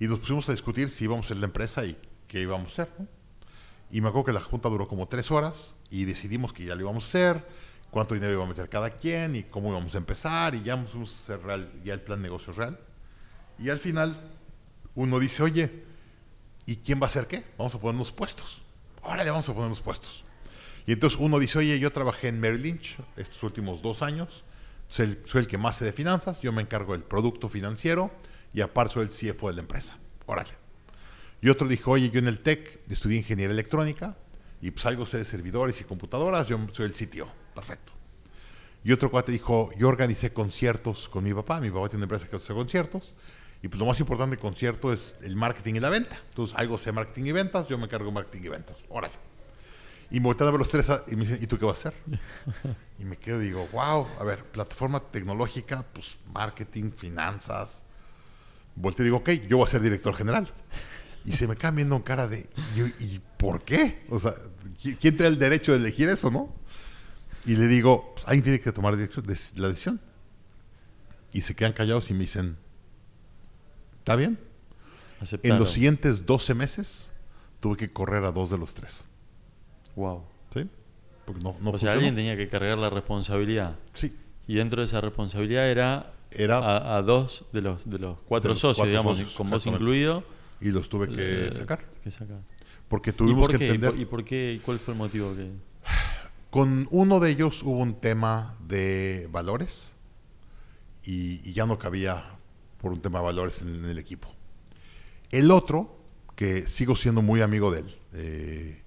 [0.00, 1.96] y nos pusimos a discutir si íbamos a ser la empresa y
[2.26, 2.94] qué íbamos a hacer.
[2.98, 3.06] ¿no?
[3.90, 6.80] Y me acuerdo que la junta duró como tres horas y decidimos que ya lo
[6.80, 7.46] íbamos a hacer,
[7.90, 10.94] cuánto dinero iba a meter cada quien y cómo íbamos a empezar y ya vamos
[10.94, 12.78] a hacer real, ya el plan de negocio real.
[13.58, 14.16] Y al final
[14.94, 15.84] uno dice, oye,
[16.64, 17.44] ¿y quién va a hacer qué?
[17.58, 18.62] Vamos a ponernos puestos.
[19.02, 20.24] Órale, vamos a ponernos puestos.
[20.86, 24.44] Y entonces uno dice, oye, yo trabajé en Merrill Lynch estos últimos dos años,
[24.88, 28.12] soy el, que más sé de finanzas, yo me encargo del producto financiero
[28.52, 29.98] y aparte soy el CFO de la empresa.
[30.26, 30.50] Órale.
[31.40, 34.16] Y otro dijo, oye, yo en el TEC estudié ingeniería electrónica
[34.60, 37.28] y pues algo sé de servidores y computadoras, yo soy el CTO.
[37.54, 37.92] Perfecto.
[38.84, 42.28] Y otro cuate dijo, yo organicé conciertos con mi papá, mi papá tiene una empresa
[42.28, 43.14] que hace conciertos,
[43.62, 46.18] y pues lo más importante de concierto es el marketing y la venta.
[46.28, 48.84] Entonces, algo sé marketing y ventas, yo me encargo marketing y ventas.
[48.90, 49.14] Órale.
[50.10, 51.84] Y me voltean a ver los tres a- y me dicen, ¿y tú qué vas
[51.84, 52.00] a hacer?
[52.98, 57.82] y me quedo y digo, wow, a ver, plataforma tecnológica, pues marketing, finanzas.
[58.76, 60.52] Volteo y digo, ok, yo voy a ser director general.
[61.24, 64.04] Y se me quedan viendo en cara de, ¿y, y por qué?
[64.10, 64.34] O sea,
[64.82, 66.52] ¿qui- ¿quién te da el derecho de elegir eso, no?
[67.46, 70.00] Y le digo, pues, alguien tiene que tomar la decisión.
[71.32, 72.56] Y se quedan callados y me dicen,
[73.98, 74.38] ¿está bien?
[75.18, 75.58] En Aceptaron.
[75.58, 77.10] los siguientes 12 meses
[77.60, 79.02] tuve que correr a dos de los tres.
[79.96, 80.24] Wow.
[80.52, 80.68] ¿Sí?
[81.24, 83.76] Porque no, no o sea, alguien tenía que cargar la responsabilidad.
[83.94, 84.14] Sí.
[84.46, 88.48] Y dentro de esa responsabilidad era, Era- a, a dos de los, de los cuatro
[88.50, 90.24] De los socios, cuatro digamos, socios, con vos incluido.
[90.60, 91.80] Y los tuve que eh, sacar.
[92.02, 92.40] que sacar.
[92.88, 93.64] Porque ¿Y tuvimos por que qué?
[93.64, 93.90] ¿Y entender.
[93.90, 94.52] por- ¿Y por qué?
[94.54, 95.50] ¿Y cuál fue el motivo que...?
[96.50, 99.92] Con uno de ellos hubo un tema de valores
[101.02, 102.24] y, y ya no cabía
[102.80, 104.28] por un tema de valores en, en el equipo.
[105.30, 105.96] El otro,
[106.36, 108.82] que sigo siendo muy amigo de él, eh,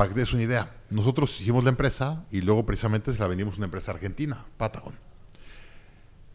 [0.00, 3.26] para que te des una idea, nosotros hicimos la empresa y luego precisamente se la
[3.26, 4.94] vendimos a una empresa argentina, Patagon.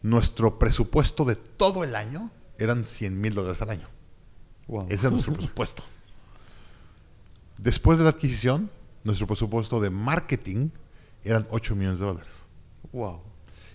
[0.02, 3.88] Nuestro presupuesto de todo el año eran 100 mil dólares al año.
[4.68, 4.86] Wow.
[4.88, 5.82] Ese es nuestro presupuesto.
[7.58, 8.70] Después de la adquisición,
[9.02, 10.68] nuestro presupuesto de marketing
[11.24, 12.46] eran 8 millones de dólares.
[12.92, 13.20] wow.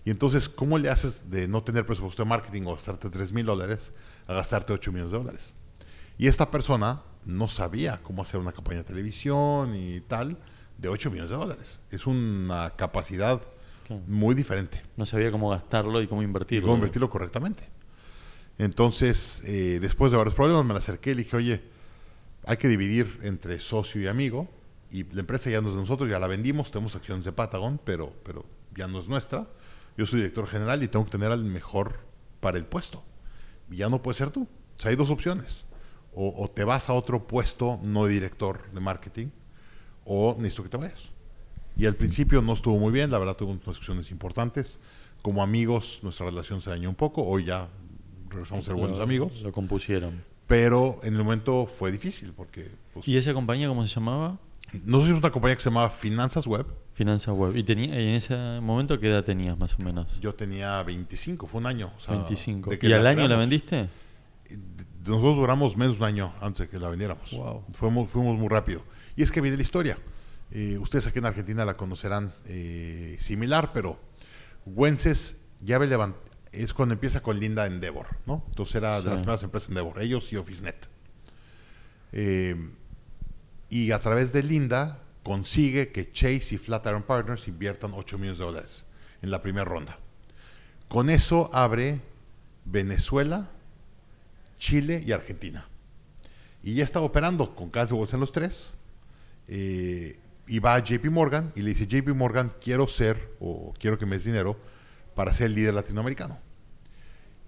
[0.05, 3.45] Y entonces, ¿cómo le haces de no tener presupuesto de marketing o gastarte 3 mil
[3.45, 3.91] dólares
[4.25, 5.53] a gastarte 8 millones de dólares?
[6.17, 10.37] Y esta persona no sabía cómo hacer una campaña de televisión y tal
[10.77, 11.81] de 8 millones de dólares.
[11.91, 13.41] Es una capacidad
[13.87, 14.03] Claro.
[14.07, 16.67] muy diferente No sabía cómo gastarlo y cómo y invertirlo.
[16.67, 17.67] cómo invertirlo correctamente.
[18.57, 21.61] Entonces, eh, después de varios problemas, me la acerqué y le dije, oye,
[22.45, 24.47] hay que dividir entre socio y amigo,
[24.91, 27.79] y la empresa ya no es de nosotros, ya la vendimos, tenemos acciones de Patagon,
[27.83, 29.47] pero, pero ya no es nuestra.
[29.97, 31.99] Yo soy director general y tengo que tener al mejor
[32.39, 33.03] para el puesto.
[33.69, 34.43] Y ya no puede ser tú.
[34.77, 35.65] O sea, hay dos opciones.
[36.13, 39.27] O, o te vas a otro puesto no director de marketing,
[40.05, 40.99] o necesito que te vayas.
[41.77, 44.79] Y al principio no estuvo muy bien, la verdad tuvo unas discusiones importantes.
[45.21, 47.69] Como amigos, nuestra relación se dañó un poco, hoy ya
[48.29, 49.41] regresamos a ser buenos amigos.
[49.41, 50.23] Lo compusieron.
[50.47, 54.37] Pero en el momento fue difícil porque pues, ¿Y esa compañía cómo se llamaba?
[54.73, 56.65] nosotros hicimos una compañía que se llamaba Finanzas Web.
[56.93, 57.55] Finanzas Web.
[57.55, 60.19] ¿Y tenía, en ese momento qué edad tenías más o menos?
[60.19, 61.91] Yo tenía 25, fue un año.
[61.97, 62.69] o sea, 25.
[62.69, 63.87] de que ¿Y al año la vendiste?
[65.05, 67.31] Nosotros duramos menos de un año antes de que la vendiéramos.
[67.31, 67.63] Wow.
[67.73, 68.83] Fuimos, fuimos muy rápido.
[69.15, 69.97] Y es que viene la historia.
[70.51, 73.97] Eh, ustedes aquí en Argentina la conocerán eh, similar, pero
[74.65, 76.15] Wences ya levant-
[76.51, 78.43] es cuando empieza con Linda Endeavor, ¿no?
[78.49, 80.89] Entonces era de las primeras empresas Endeavor, ellos y OfficeNet.
[82.11, 82.55] Eh,
[83.69, 88.45] y a través de Linda consigue que Chase y Flatiron Partners inviertan 8 millones de
[88.45, 88.85] dólares
[89.21, 89.97] en la primera ronda.
[90.89, 92.01] Con eso abre
[92.65, 93.49] Venezuela,
[94.61, 95.65] Chile y Argentina.
[96.61, 98.73] Y ya estaba operando con casa de bolsa en los tres.
[99.47, 103.97] eh, y va a JP Morgan y le dice, JP Morgan, quiero ser o quiero
[103.97, 104.57] que me des dinero
[105.15, 106.37] para ser el líder latinoamericano.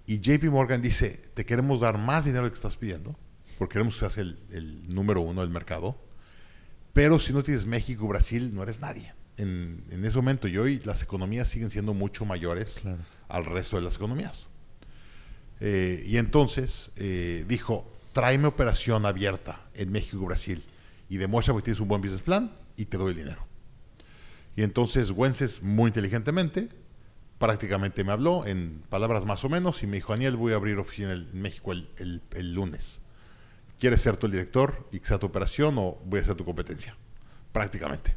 [0.06, 3.14] Y JP Morgan dice, te queremos dar más dinero del que estás pidiendo,
[3.58, 5.96] porque queremos que seas el, el número uno del mercado,
[6.94, 9.12] pero si no tienes México, Brasil, no eres nadie.
[9.36, 12.98] En, en ese momento y hoy las economías siguen siendo mucho mayores Claro.
[13.28, 14.48] al resto de las economías.
[15.60, 20.64] Eh, y entonces eh, dijo, tráeme operación abierta en México y Brasil
[21.08, 23.46] y demuestra que tienes un buen business plan y te doy el dinero.
[24.56, 26.68] Y entonces Wences muy inteligentemente
[27.38, 30.78] prácticamente me habló en palabras más o menos y me dijo, Daniel, voy a abrir
[30.78, 33.00] oficina en México el, lunes.
[33.78, 36.96] ¿Quieres ser el director y que sea tu operación o voy a ser tu competencia?
[37.52, 38.14] Prácticamente.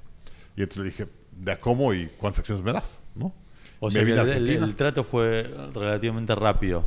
[0.55, 2.99] Y entonces le dije, ¿de a cómo y cuántas acciones me das?
[3.15, 3.33] ¿no?
[3.79, 4.65] O sea el, el- Argentina.
[4.65, 6.85] el trato fue relativamente rápido.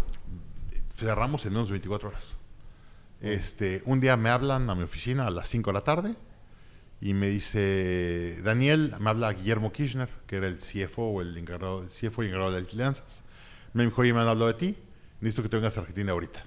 [0.97, 2.25] cerramos en unos 24 horas.
[3.21, 6.15] Este, un día me hablan a mi oficina a las 5 de la tarde
[7.03, 11.83] y me dice, Daniel, me habla Guillermo Kirchner, que era el CFO o el encargado,
[11.83, 13.23] el CFO y encargado de alianzas.
[13.73, 14.77] Me dijo, oye, me han hablado de ti,
[15.21, 16.45] necesito que te vengas a Argentina ahorita.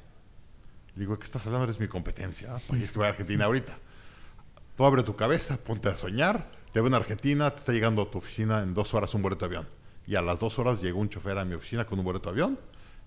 [0.95, 1.65] Le digo, ¿qué estás hablando?
[1.65, 2.49] Eres mi competencia.
[2.67, 3.77] ¿Para qué es que vaya a Argentina ahorita?
[4.77, 8.11] Tú abre tu cabeza, ponte a soñar, te ven a Argentina, te está llegando a
[8.11, 9.69] tu oficina en dos horas un boleto de avión.
[10.07, 12.41] Y a las dos horas llegó un chofer a mi oficina con un boleto de
[12.41, 12.59] avión,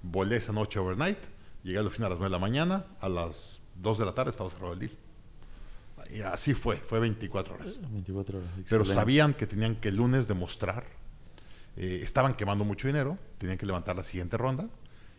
[0.03, 1.19] volé esa noche overnight,
[1.63, 4.13] llegué a la oficina a las 9 de la mañana, a las 2 de la
[4.15, 4.93] tarde estaba cerrado el deal.
[6.11, 7.77] Y así fue, fue 24 horas.
[7.91, 8.51] 24 horas.
[8.69, 10.85] Pero sabían que tenían que el lunes demostrar,
[11.77, 14.69] eh, estaban quemando mucho dinero, tenían que levantar la siguiente ronda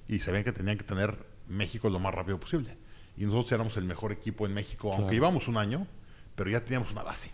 [0.07, 1.15] y sabían que tenían que tener
[1.47, 2.75] México lo más rápido posible.
[3.17, 5.03] Y nosotros éramos el mejor equipo en México, Claro.
[5.03, 5.85] aunque íbamos un año,
[6.35, 7.31] pero ya teníamos una base.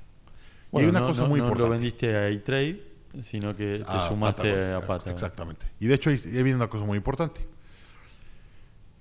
[0.72, 1.68] Bueno, y hay una no, cosa no- muy no importante.
[1.70, 2.84] lo vendiste a E-Trade,
[3.22, 5.14] sino que te a sumaste a Patagon.
[5.14, 5.66] Exactamente.
[5.80, 7.42] Y de hecho, ahí, viene una cosa muy importante.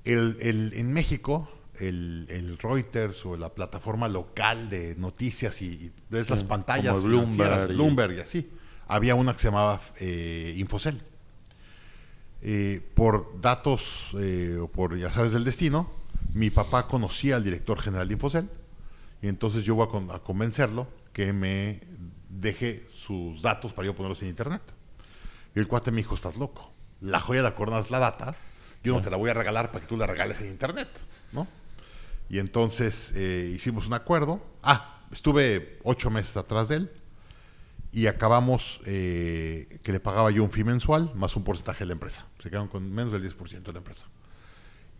[0.04, 1.48] El, el- en México,
[1.78, 6.94] el, el Reuters o la plataforma local de noticias y, y ves Sí, las pantallas
[6.94, 8.50] como Bloomberg y- Bloomberg y así,
[8.88, 11.00] había una que se llamaba eh, Infocel.
[12.44, 13.82] Eh, por datos
[14.18, 15.88] eh, o por ya sabes del destino,
[16.34, 18.48] mi papá conocía al director general de Infocel
[19.22, 21.82] y entonces yo voy a, con- a convencerlo que me
[22.28, 24.62] deje sus datos para yo ponerlos en internet.
[25.54, 26.72] Y el cuate me dijo, estás loco.
[27.00, 28.36] La joya de la corona es la data.
[28.82, 30.88] Yo no te la voy a regalar para que tú la regales en internet,
[31.32, 31.46] ¿no?
[32.28, 34.42] Y entonces eh, hicimos un acuerdo.
[34.62, 36.90] Ah, estuve ocho meses atrás de él
[37.92, 41.92] y acabamos eh, que le pagaba yo un fee mensual más un porcentaje de la
[41.92, 42.26] empresa.
[42.38, 44.06] Se quedaron con menos del 10% de la empresa.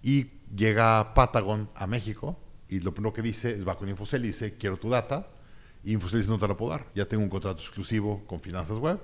[0.02, 4.28] Y llega Patagon a México y lo primero que dice es va con Infocel y
[4.28, 5.26] dice quiero tu data.
[5.84, 6.86] Y Infocel dice no te lo puedo dar.
[6.94, 9.00] Ya tengo un contrato exclusivo con Finanzas Web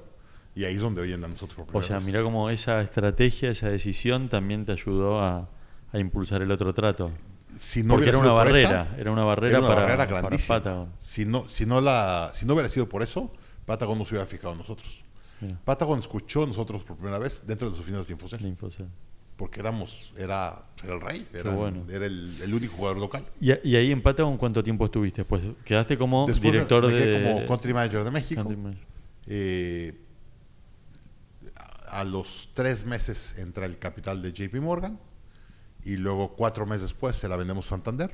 [0.55, 2.07] y ahí es donde oyen a nosotros por O sea, vez.
[2.07, 5.49] mira cómo esa estrategia, esa decisión también te ayudó a,
[5.93, 7.11] a impulsar el otro trato.
[7.59, 10.21] si no Porque era una barrera, esa, era una barrera era una para- barrera para
[10.21, 10.59] grandísima.
[10.59, 10.93] Patagon.
[11.01, 13.33] Si no, si no la, si no hubiera sido por eso,
[13.67, 15.05] Patagon no se hubiera fijado en nosotros.
[15.41, 18.49] Mira, Patagon escuchó a nosotros por primera vez dentro de las oficinas de Infocel, la
[18.49, 18.87] Infocel.
[19.39, 21.85] Porque éramos, era, era el rey, era, bueno.
[21.89, 23.25] era el, el único jugador local.
[23.41, 25.25] ¿Y, ahí en Patagon cuánto tiempo estuviste?
[25.25, 27.23] Pues quedaste como Después director me quedé de...
[27.33, 28.43] como country manager de México.
[28.45, 28.85] Manager.
[29.29, 29.95] Eh,
[31.57, 34.99] a a los tres meses entra el capital de JP Morgan
[35.85, 38.11] y luego cuatro meses después se la vendemos a Santander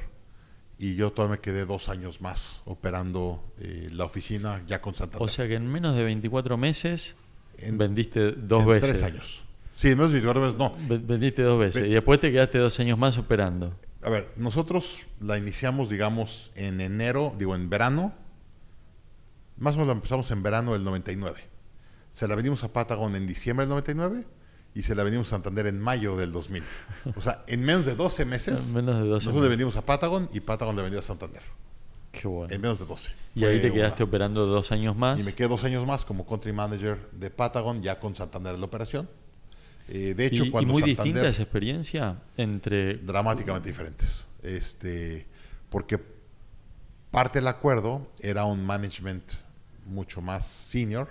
[0.79, 5.27] y yo todavía me quedé dos años más operando eh, la oficina ya con Santander.
[5.27, 7.17] O sea que en menos de 24 meses
[7.57, 8.91] En- vendiste dos en veces.
[8.91, 9.44] Tres años.
[9.75, 10.75] Sí, en menos de 24 meses, no.
[10.89, 11.83] Ve- Vendiste dos veces.
[11.83, 13.75] Ve- y después te quedaste dos años más operando.
[14.03, 18.13] A ver, nosotros la iniciamos, digamos, en enero, digo, en verano.
[19.57, 21.41] Más o menos la empezamos en verano del 99.
[22.13, 24.25] Se la vendimos a Patagon en diciembre del 99
[24.75, 26.63] y se la vendimos a Santander en mayo del 2000.
[27.17, 29.83] O sea, en menos de 12 meses, En menos de 12 nosotros le vendimos a
[29.85, 31.43] Patagon y Patagon le vendió a Santander.
[32.13, 32.53] Qué bueno.
[32.55, 33.11] En menos de 12.
[33.35, 35.19] Y ahí te quedaste una- operando dos años más.
[35.19, 38.61] Y me quedé dos años más como country manager de Patagon, ya con Santander en
[38.61, 39.09] la operación.
[39.89, 42.97] Eh, de hecho, y, y cuando muy Santander, distinta esa experiencia entre...
[42.99, 44.27] dramáticamente diferentes.
[44.43, 45.27] Este,
[45.69, 46.01] porque
[47.11, 49.25] parte del acuerdo era un management
[49.87, 51.09] mucho más senior.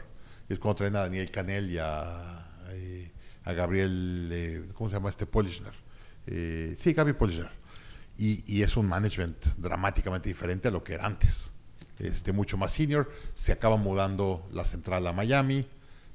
[0.49, 3.11] Es cuando traen a Daniel Canel y a, eh,
[3.43, 5.25] a Gabriel, eh, ¿cómo se llama este?
[5.25, 5.73] Polishner.
[6.27, 7.49] Eh, sí, Gabriel Polishner.
[8.17, 11.51] Y, y es un management dramáticamente diferente a lo que era antes.
[11.99, 13.11] Este, mucho más senior.
[13.35, 15.65] Se acaba mudando la central a Miami.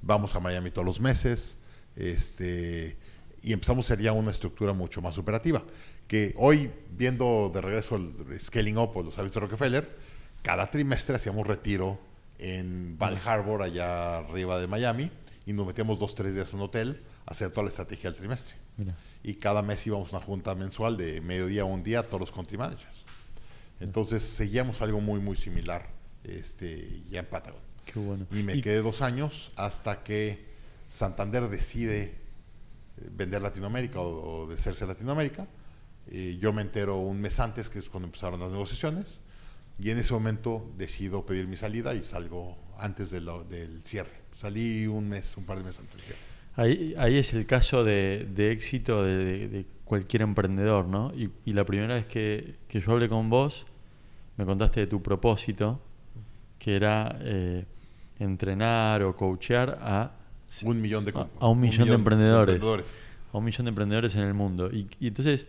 [0.03, 1.57] Vamos a Miami todos los meses.
[1.99, 2.97] Este,
[3.43, 5.63] y empezamos a ser ya una estructura mucho más operativa.
[6.07, 9.89] Que hoy, viendo de regreso el Scaling Up o los hábitos de Rockefeller,
[10.43, 11.99] cada trimestre hacíamos retiro
[12.39, 15.11] en Val Harbor, allá arriba de Miami,
[15.45, 18.19] y nos metíamos dos, tres días en un hotel a hacer toda la estrategia del
[18.19, 18.57] trimestre.
[18.77, 18.95] Mira.
[19.25, 22.31] Y cada mes íbamos a una junta mensual de mediodía a un día, todos los
[22.33, 23.05] country managers.
[23.81, 25.89] Entonces seguíamos algo muy, muy similar
[26.25, 27.61] este, ya en Patagon.
[27.85, 28.27] Qué bueno.
[28.31, 30.47] Y me Y- quedé dos años hasta que
[30.89, 32.13] Santander decide eh,
[33.11, 35.47] vender Latinoamérica o, o deshacerse de Latinoamérica.
[36.41, 39.21] Yo me entero un mes antes, que es cuando empezaron las negociaciones,
[39.79, 44.13] y en ese momento decido pedir mi salida y salgo antes de del cierre.
[44.35, 46.21] Salí un mes, un par de meses antes del cierre.
[46.57, 51.13] Ahí, ahí es el caso de, de éxito de, cualquier emprendedor, ¿no?
[51.15, 53.67] Y, y la primera vez que, que yo hablé con vos,
[54.37, 55.81] me contaste de tu propósito,
[56.59, 57.65] que era eh,
[58.19, 60.13] entrenar o coachear a,
[60.63, 63.03] Un millón de, a, un millón de emprendedores, emprendedores.
[63.33, 64.71] a un millón de emprendedores en el mundo.
[64.73, 65.47] Y, y entonces,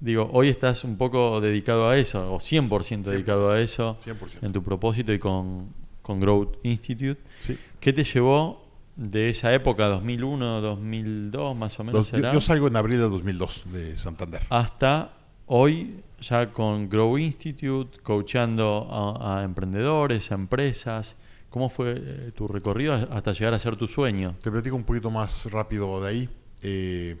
[0.00, 4.42] digo, hoy estás un poco dedicado a eso, o 100% dedicado a eso, 100%.
[4.42, 5.68] en tu propósito y con,
[6.02, 7.20] con Growth Institute.
[7.40, 7.58] Sí.
[7.80, 8.62] ¿Qué te llevó
[8.96, 13.64] de esa época, 2001, 2002 más o menos yo, yo salgo en abril de 2002
[13.72, 14.42] de Santander.
[14.50, 15.12] hasta
[15.46, 21.16] hoy ya con Grow Institute, coachando a, a emprendedores, a empresas?
[21.52, 24.36] ¿Cómo fue eh, tu recorrido hasta llegar a ser tu sueño?
[24.42, 26.28] Te platico un poquito más rápido de ahí.
[26.62, 27.16] Eh,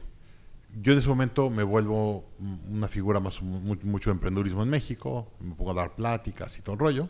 [0.80, 2.24] yo en ese momento me vuelvo
[2.70, 6.62] una figura más mu- mucho de emprendedurismo en México, me pongo a dar pláticas y
[6.62, 7.08] todo el rollo.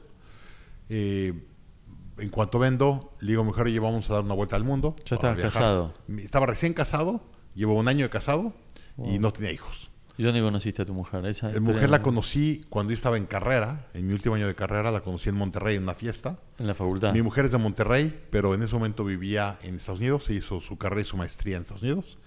[0.88, 1.32] Eh,
[2.18, 4.64] en cuanto vendo, le digo a mi mujer, oye, vamos a dar una vuelta al
[4.64, 4.96] mundo.
[5.06, 5.52] Ya viajar".
[5.62, 5.94] casado.
[6.18, 7.20] Estaba recién casado,
[7.54, 8.52] llevo un año de casado
[8.98, 9.91] y no tenía hijos.
[10.22, 11.26] ¿Y dónde conociste a tu mujer?
[11.26, 14.36] Esa Mi historia mujer la no- conocí cuando yo estaba en carrera, en mi último
[14.36, 16.38] año de carrera, la conocí en Monterrey en una fiesta.
[16.58, 17.12] En la facultad.
[17.12, 20.60] Mi mujer es de Monterrey, pero en ese momento vivía en Estados Unidos, se hizo
[20.60, 22.18] su carrera y su maestría en Estados Unidos.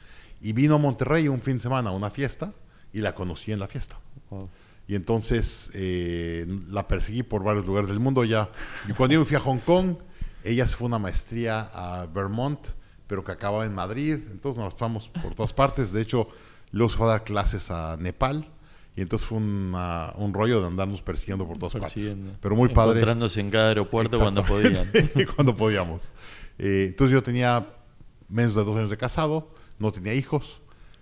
[0.41, 2.51] Y vino a Monterrey un fin de semana a una fiesta
[2.91, 3.97] y la conocí en la fiesta.
[4.29, 4.49] Wow.
[4.89, 8.49] Y entonces eh, la perseguí por varios lugares del mundo ya.
[8.89, 9.95] Y cuando yo me fui a Hong Kong,
[10.43, 12.59] ella se fue a una maestría a Vermont,
[13.07, 14.19] pero que acababa en Madrid.
[14.29, 15.93] Entonces nos vamos por todas partes.
[15.93, 16.27] De hecho,
[16.77, 18.49] luego se fue a dar clases a Nepal.
[18.97, 22.25] Y entonces fue una- un rollo de andarnos persiguiendo por todas Persiguiendo.
[22.27, 22.39] partes.
[22.41, 22.91] Pero muy padre.
[22.99, 24.89] Encontrándose en cada aeropuerto cuando podían.
[25.35, 26.13] Cuando podíamos.
[26.57, 27.67] Eh, entonces yo tenía
[28.29, 30.61] menos de dos años de casado, no tenía hijos,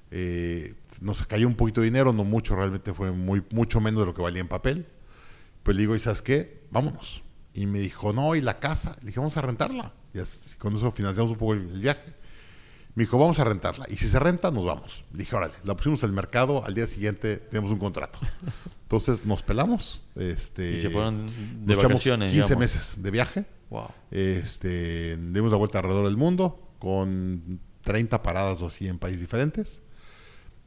[0.09, 4.05] eh, nos cayó un poquito de dinero, no mucho, realmente fue muy, mucho menos de
[4.07, 4.87] lo que valía en papel.
[5.61, 6.61] Pues le digo, ¿y sabes qué?
[6.71, 7.21] Vámonos.
[7.53, 8.95] Y me dijo, no, ¿y la casa?
[9.01, 9.93] Le dije, vamos a rentarla.
[10.15, 12.13] Y así, con eso financiamos un poco el, el viaje.
[12.95, 13.85] Me dijo, vamos a rentarla.
[13.89, 15.03] Y si se renta, nos vamos.
[15.11, 18.19] Le dije, órale, la pusimos al mercado, al día siguiente tenemos un contrato.
[18.83, 20.01] Entonces nos pelamos.
[20.15, 22.59] Este, Y se fueron de vacaciones, 15 digamos.
[22.59, 23.45] meses de viaje.
[23.71, 23.87] Wow.
[24.11, 29.81] Este, dimos la vuelta alrededor del mundo con 30 paradas o así en países diferentes.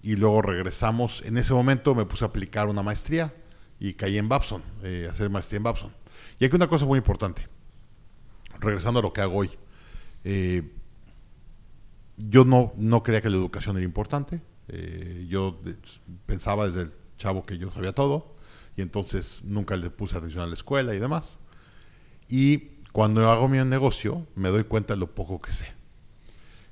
[0.02, 1.22] Y luego regresamos.
[1.24, 3.32] En ese momento me puse a aplicar una maestría
[3.78, 5.92] y caí en Babson, eh, hacer maestría en Babson.
[6.40, 7.46] Y aquí una cosa muy importante,
[8.58, 9.50] regresando a lo que hago hoy.
[10.24, 10.62] Eh,
[12.16, 14.42] yo no, no creía que la educación era importante.
[14.68, 15.60] Eh, yo
[16.26, 18.34] pensaba desde el chavo que yo sabía todo
[18.76, 21.38] y entonces nunca le puse atención a la escuela y demás.
[22.28, 25.66] Y cuando hago mi negocio me doy cuenta de lo poco que sé.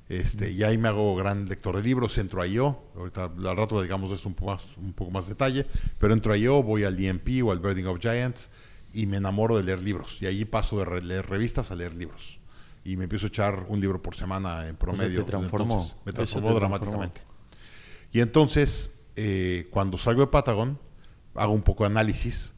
[0.08, 3.80] Este, y ahí me hago gran lector de libros, entro a IO, ahorita al rato
[3.80, 5.66] digamos esto un poco más, un poco más detalle,
[5.98, 8.50] pero entro a IO, voy al DMP o al Birding of Giants
[8.92, 10.18] y me enamoro de leer libros.
[10.20, 12.38] Y ahí paso de leer revistas a leer libros.
[12.84, 15.24] Y me empiezo a echar un libro por semana en promedio.
[15.24, 15.74] te transformó.
[15.74, 17.22] Entonces, me Eso transformó te dramáticamente.
[18.12, 20.78] Y entonces, eh, cuando salgo de Patagon,
[21.34, 22.54] hago un poco de análisis.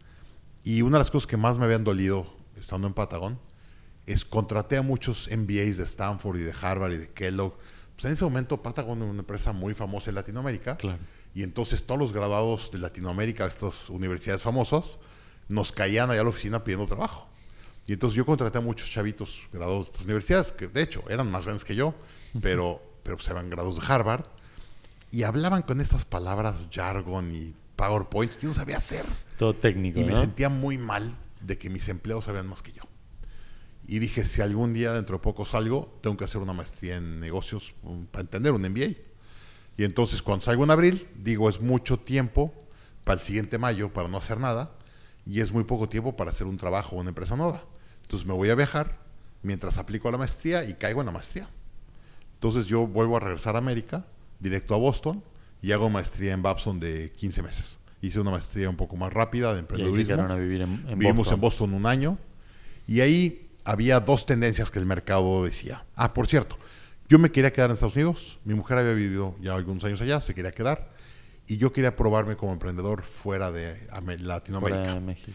[0.65, 3.39] Y una de las cosas que más me habían dolido estando en Patagon
[4.07, 7.55] es contraté a muchos MBAs de Stanford y de Harvard y de Kellogg.
[7.95, 10.77] Pues en ese momento Patagon era una empresa muy famosa en Latinoamérica.
[10.77, 10.99] Claro.
[11.35, 14.99] Y entonces todos los graduados de Latinoamérica, estas universidades famosas,
[15.49, 17.29] nos caían allá a la oficina pidiendo trabajo.
[17.87, 21.31] Y entonces yo contraté a muchos chavitos graduados de estas universidades, que de hecho eran
[21.31, 21.95] más grandes que yo,
[22.43, 24.25] pero, pero pues eran graduados de Harvard,
[25.13, 29.07] y hablaban con estas palabras jargon y PowerPoints que yo no sabía hacer.
[29.39, 30.21] Todo técnico, Y me ¿no?
[30.21, 32.83] sentía muy mal de que mis empleados sabían más que yo.
[33.87, 37.21] Y dije, si algún día dentro de poco salgo, tengo que hacer una maestría en
[37.21, 37.73] negocios
[38.11, 38.97] para entender un MBA.
[39.79, 42.53] Y entonces cuando salgo en abril, digo, es mucho tiempo
[43.05, 44.73] para el siguiente mayo para no hacer nada
[45.25, 47.63] y es muy poco tiempo para hacer un trabajo o una empresa nueva.
[48.07, 48.99] Entonces me voy a viajar
[49.43, 51.49] mientras aplico a la maestría y caigo en la maestría.
[52.35, 54.07] Entonces yo vuelvo a regresar a América,
[54.39, 55.25] directo a Boston,
[55.61, 57.79] y hago maestría en Babson de 15 meses.
[58.01, 60.23] Hice una maestría un poco más rápida de emprendedurismo.
[60.23, 61.35] a vivir en, en Vivimos Boston.
[61.35, 62.19] en Boston un año
[62.87, 65.85] y ahí había dos tendencias que el mercado decía.
[65.97, 66.57] Ah, por cierto,
[67.09, 70.21] Yo me quería quedar en Estados Unidos, mi mujer había vivido ya algunos años allá,
[70.21, 70.91] se quería quedar,
[71.47, 73.87] y yo quería probarme como emprendedor fuera de
[74.19, 74.81] Latinoamérica.
[74.83, 75.33] Fuera de México.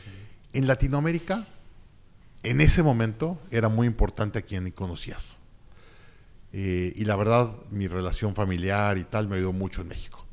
[0.53, 1.47] En Latinoamérica,
[2.43, 5.37] en ese momento, era muy importante a quien conocías.
[6.53, 10.25] Eh, y la verdad, mi relación familiar y tal me ayudó mucho en México.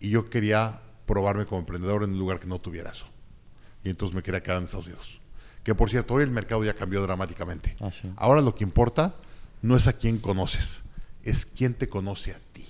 [0.00, 3.06] Y yo quería probarme como emprendedor en un lugar que no tuviera eso.
[3.84, 5.20] Y entonces me quería quedar en Estados Unidos.
[5.62, 7.76] Que por cierto, hoy el mercado ya cambió dramáticamente.
[7.80, 8.10] Ah, sí.
[8.16, 9.14] Ahora lo que importa
[9.62, 10.82] no es a quién conoces,
[11.22, 12.66] es quién te conoce a ti.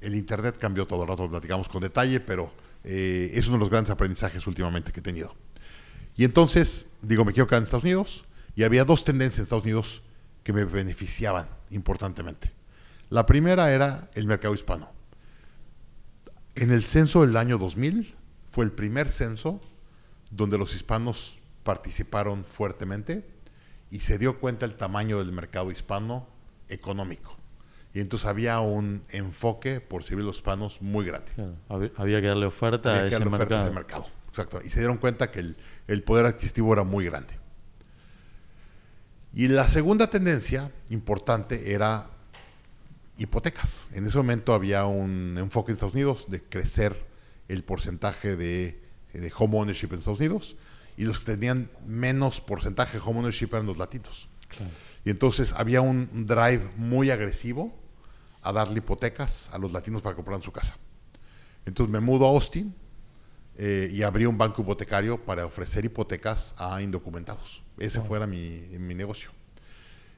[0.00, 2.52] El Internet cambió todo el rato, lo platicamos con detalle, pero
[2.84, 5.34] eh, es uno de los grandes aprendizajes últimamente que he tenido.
[6.16, 9.64] Y entonces, digo, me quiero quedar en Estados Unidos y había dos tendencias en Estados
[9.64, 10.02] Unidos
[10.42, 12.52] que me beneficiaban importantemente.
[13.08, 14.90] La primera era el mercado hispano.
[16.54, 18.14] En el censo del año 2000
[18.50, 19.60] fue el primer censo
[20.30, 23.24] donde los hispanos participaron fuertemente
[23.90, 26.28] y se dio cuenta el tamaño del mercado hispano
[26.68, 27.36] económico.
[27.92, 31.32] Y entonces había un enfoque por servir a los hispanos muy grande.
[31.34, 31.90] Claro.
[31.96, 34.06] Había que darle oferta Había a que ese darle oferta a ese mercado.
[34.30, 34.60] Exacto.
[34.64, 35.56] Y se dieron cuenta que el,
[35.86, 37.34] el poder adquisitivo era muy grande.
[39.34, 42.10] Y la segunda tendencia importante era
[43.16, 43.86] hipotecas.
[43.92, 47.06] En ese momento había un enfoque en Estados Unidos de crecer
[47.48, 50.56] el porcentaje de, de home ownership en Estados Unidos
[50.96, 54.28] y los que tenían menos porcentaje de home ownership eran los latinos.
[54.48, 54.72] Claro.
[55.04, 57.72] Y entonces había un drive muy agresivo
[58.42, 60.76] a darle hipotecas a los latinos para comprar su casa.
[61.66, 62.74] Entonces me mudo a Austin
[63.62, 67.62] eh, y abrí un banco hipotecario para ofrecer hipotecas a indocumentados.
[67.78, 68.08] Ese Wow.
[68.08, 69.30] fuera mi, mi negocio.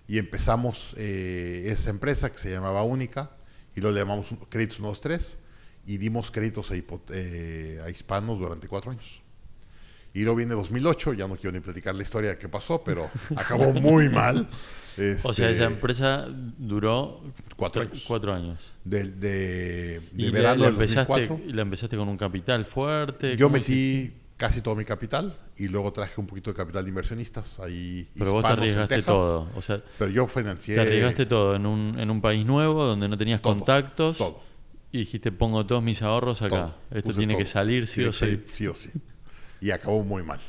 [0.07, 3.31] Y empezamos eh, esa empresa que se llamaba Única
[3.75, 5.39] y lo llamamos Créditos 123
[5.87, 6.75] y dimos créditos a,
[7.11, 9.21] eh, a hispanos durante cuatro años.
[10.15, 13.09] Y luego viene 2008, ya no quiero ni platicar la historia de qué pasó, pero
[13.35, 14.49] acabó muy mal.
[15.25, 16.27] O sea, esa Este, empresa
[16.59, 17.23] duró
[17.57, 18.05] Cuatro años.
[18.07, 18.59] cuatro años.
[18.85, 21.49] de, de, de y la- verano la, del empezaste, 2004.
[21.49, 23.37] y la empezaste con un capital fuerte.
[23.37, 24.17] Yo ¿cómo metí hiciste?
[24.37, 28.33] casi todo mi capital y luego traje un poquito de capital de inversionistas ahí Pero
[28.33, 29.15] vos te arriesgaste Texas.
[29.15, 29.49] todo.
[29.55, 33.09] O sea, Pero yo financié te arriesgaste todo en un, en un país nuevo donde
[33.09, 34.19] no tenías todo, contactos.
[34.19, 34.41] Todo.
[34.91, 36.49] Y dijiste, pongo todos mis ahorros acá.
[36.51, 36.75] todo.
[36.91, 38.43] Esto Puse tiene que salir sí Tiene o sí.
[38.53, 38.91] sí o sí.
[39.63, 40.41] Y acabó muy mal.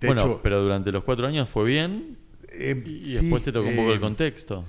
[0.00, 2.18] De bueno, hecho, pero durante los cuatro años fue bien.
[2.48, 4.64] eh, Y, sí, después te tocó un poco eh, el contexto.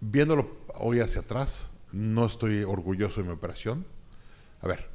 [0.00, 3.86] Viéndolo hoy hacia atrás, no estoy orgulloso de mi operación.
[4.60, 4.86] A ver,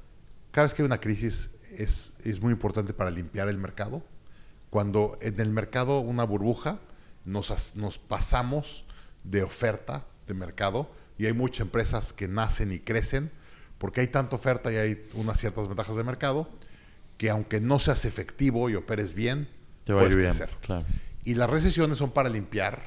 [0.52, 4.04] cada vez que hay una crisis es, es muy importante para limpiar el mercado.
[4.70, 6.80] Cuando en el mercado una burbuja,
[7.26, 8.86] nos, nos pasamos
[9.24, 13.32] de oferta de mercado y hay muchas empresas que nacen y crecen
[13.84, 16.48] porque hay tanta oferta y hay unas ciertas ventajas de mercado
[17.18, 19.50] que aunque no seas efectivo y operes bien,
[19.84, 20.30] Te va puedes bien.
[20.30, 20.52] crecer.
[20.62, 20.86] Claro.
[21.26, 22.82] Y las recesiones son para limpiar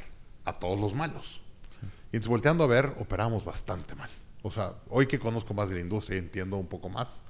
[0.47, 1.43] a todos los malos.
[1.83, 4.09] Y entonces volteando a ver, operamos bastante mal.
[4.41, 7.21] O sea, hoy que conozco más de la industria y entiendo un poco más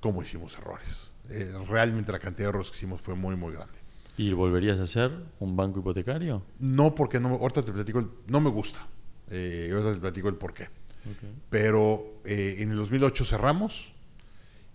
[0.00, 1.08] cómo hicimos errores.
[1.30, 3.78] Eh, realmente la cantidad de errores que hicimos fue muy, muy grande.
[4.18, 6.42] ¿Y volverías a hacer un banco hipotecario?
[6.58, 8.86] No porque no ahorita te platico, el- no me gusta.
[9.30, 10.68] Eh, ahorita te platico el por qué.
[11.06, 11.28] Ok.
[11.50, 13.92] Pero eh, en el 2008 cerramos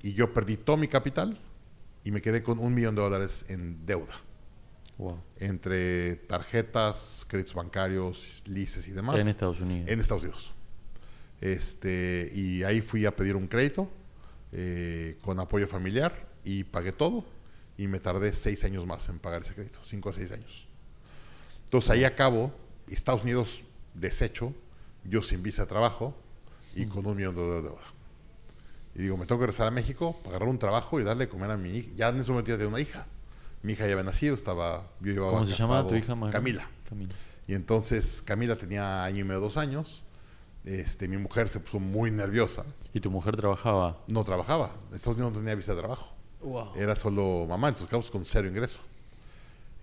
[0.01, 1.39] y yo perdí todo mi capital
[2.03, 4.13] y me quedé con un millón de dólares en deuda.
[4.97, 5.21] Wow.
[5.39, 9.19] entre tarjetas, créditos bancarios, lices y demás.
[9.19, 9.89] En Estados Unidos.
[9.89, 10.53] En Estados Unidos.
[11.41, 13.89] Este, y ahí fui a pedir un crédito
[14.53, 17.25] eh, con apoyo familiar y pagué todo
[17.77, 20.65] y me tardé seis años más en pagar ese crédito, cinco a seis años.
[21.65, 22.53] Entonces ahí acabo,
[22.87, 23.63] Estados Unidos
[23.93, 24.53] deshecho,
[25.09, 26.15] yo sin visa de trabajo
[26.75, 27.81] y con un millón de dólares de deuda.
[28.95, 31.29] Y digo, me tengo que regresar a México para agarrar un trabajo y darle de
[31.29, 31.89] comer a mi hija.
[31.95, 33.05] Ya en ese momento ya tenía una hija.
[33.61, 36.31] Mi hija ya había nacido, estaba, yo llevaba ¿Cómo se llama casado- tu hija más
[36.31, 36.51] grande?
[36.51, 36.69] Camila.
[36.89, 37.15] Camila.
[37.47, 40.03] Y entonces Camila tenía año y medio, dos años.
[40.63, 42.63] Este, mi mujer se puso muy nerviosa.
[42.93, 43.97] ¿Y tu mujer trabajaba?
[44.07, 44.75] No trabajaba.
[44.89, 46.07] En Estados Unidos no tenía visa de trabajo.
[46.41, 46.75] Wow.
[46.75, 48.79] Era solo mamá, entonces quedamos con cero ingreso.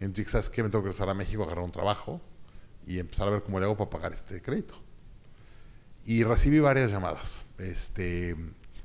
[0.01, 0.63] Entonces, ¿sabes qué?
[0.63, 2.21] Me tengo que regresar a México, agarrar un trabajo
[2.87, 4.75] y empezar a ver cómo le hago para pagar este crédito.
[6.07, 7.47] Y recibí varias llamadas.
[7.59, 8.35] Este,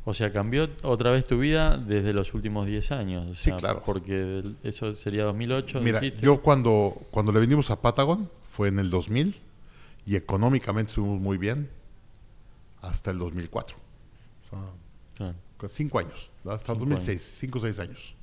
[0.05, 3.25] O sea, cambió otra vez tu vida desde los últimos 10 años.
[3.25, 3.83] o Sí, sea, claro.
[3.85, 5.81] Porque eso sería 2008.
[5.81, 6.23] Mira, dijiste.
[6.23, 9.35] yo cuando, cuando le vendimos a Patagon fue en el 2000
[10.05, 11.69] y económicamente estuvimos muy bien
[12.81, 13.75] hasta el 2004.
[13.75, 14.59] O sea,
[15.17, 15.35] Claro.
[15.69, 18.13] cinco años, hasta el Cinco 2006, cinco o seis años.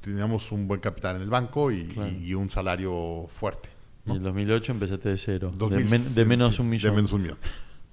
[0.00, 2.12] Teníamos un buen capital en el banco y, Claro.
[2.12, 3.68] y un salario fuerte.
[4.06, 4.14] Y ¿no?
[4.14, 5.50] en el 2008 empezaste de cero.
[5.50, 6.92] de, 2000, men- de sí, menos sí, un millón.
[6.92, 7.38] De menos un millón,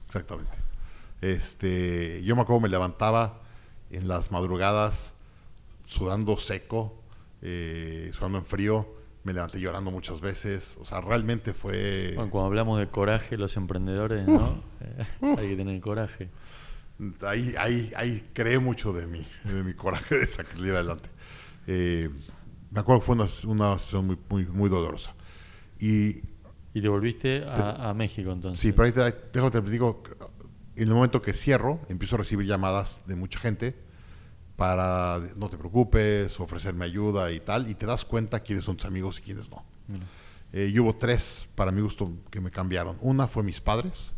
[0.06, 0.58] exactamente.
[1.22, 3.40] Este, yo me acuerdo me levantaba
[3.90, 5.14] en las madrugadas
[5.86, 7.02] sudando seco,
[7.42, 8.88] eh, sudando en frío,
[9.24, 12.14] me levanté llorando muchas veces, o sea, realmente fue...
[12.16, 14.62] Bueno, cuando hablamos de coraje, los emprendedores, ¿no?
[14.82, 16.30] Eh, hay que tener coraje.
[17.22, 21.10] Ahí, ahí, ahí creé mucho de mí, de mi coraje de salir adelante.
[21.68, 22.10] Eh,
[22.72, 25.14] me acuerdo que fue una, una situación muy, muy, muy dolorosa.
[25.80, 26.22] Y,
[26.74, 28.60] ¿Y te volviste a, a México entonces?
[28.60, 29.02] sí, pero ahí te,
[29.34, 30.04] déjame te digo,
[30.76, 33.76] en el momento que cierro, empiezo a recibir llamadas de mucha gente
[34.56, 38.86] para, no te preocupes, ofrecerme ayuda y tal, y te das cuenta quiénes son tus
[38.86, 39.64] amigos y quiénes no.
[39.88, 40.06] Mira.
[40.52, 42.98] Eh, y hubo tres, para mi gusto, que me cambiaron.
[43.02, 44.14] Una fue mis padres,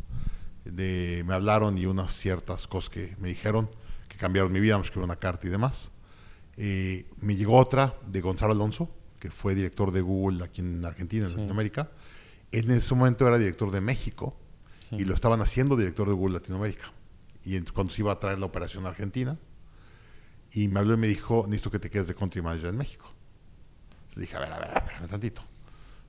[0.66, 3.70] de, me hablaron y unas ciertas cosas que me dijeron
[4.10, 5.92] que cambiaron mi vida, me escribieron una carta y demás.
[6.58, 8.90] Eh, me llegó otra de Gonzalo Alonso,
[9.20, 11.36] que fue director de Google aquí en Argentina, en Sí.
[11.36, 11.90] Latinoamérica.
[12.60, 14.38] En ese momento era director de México
[14.80, 14.96] Sí.
[14.98, 16.92] y lo estaban haciendo director de Google Latinoamérica.
[17.44, 19.38] Y cuando se iba a traer la operación a Argentina,
[20.52, 23.12] y me habló y me dijo, necesito que te quedes de country manager en México.
[24.16, 25.42] Le dije, a ver, a ver, a ver, un tantito.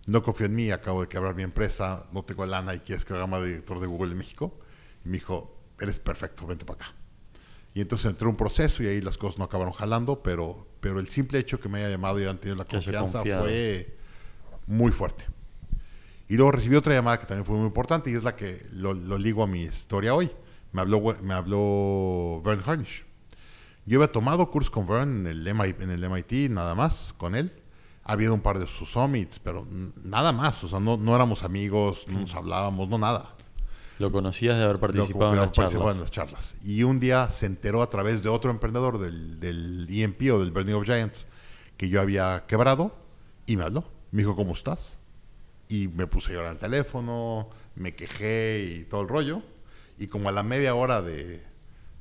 [0.07, 3.13] No confío en mí, acabo de quebrar mi empresa, no tengo lana y quieres que
[3.15, 4.57] haga más director de Google en México.
[5.05, 6.95] Y me dijo, eres perfecto, vente para acá.
[7.75, 11.01] Y entonces entré en un proceso y ahí las cosas no acabaron jalando, pero, pero
[11.01, 13.97] el simple hecho que me haya llamado y hayan tenido la Que confianza fue
[14.67, 15.25] muy fuerte.
[16.29, 18.95] Y luego recibí otra llamada que también fue muy importante y es la que lo,
[18.95, 20.31] lo ligo a mi historia hoy.
[20.73, 23.05] Me habló, me habló Vern Harnish.
[23.87, 27.35] Yo había tomado cursos con Vern en el, MIT, en el MIT, nada más, con
[27.37, 27.53] él.
[28.03, 29.67] Ha habido un par de sus summits, pero
[30.03, 30.63] nada más.
[30.65, 33.31] O sea, no, no éramos amigos, no nos hablábamos, no nada.
[33.99, 35.97] Lo conocías de haber participado en lo- las participaba charlas.
[35.97, 36.57] en las charlas.
[36.65, 40.51] Y un día se enteró a través de otro emprendedor del, del EMP o del
[40.51, 41.27] Burning of Giants
[41.77, 42.95] que yo había quebrado
[43.47, 43.85] y me habló.
[44.11, 44.96] Me dijo, ¿cómo estás?
[45.69, 49.43] Y me puse a llorar al teléfono, me quejé y todo el rollo.
[49.99, 51.43] Y como a la media hora de,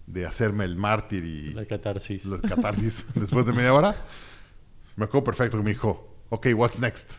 [0.07, 2.25] de hacerme el mártir y La catarsis.
[2.25, 4.05] la catarsis después de media hora,
[4.95, 7.09] me acuerdo perfecto que me dijo, ok, what's next?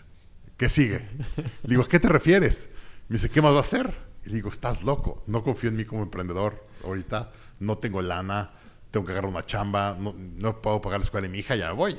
[0.56, 1.06] ¿Qué sigue?
[1.36, 2.68] Le digo, ¿a qué te refieres?
[3.08, 3.92] Me dice, ¿qué más va a hacer?
[4.24, 8.50] Y le digo, estás loco, no confío en mí como emprendedor ahorita, no tengo lana,
[8.90, 11.68] tengo que agarrar una chamba, no, no puedo pagar la escuela de mi hija, ya
[11.68, 11.98] me voy.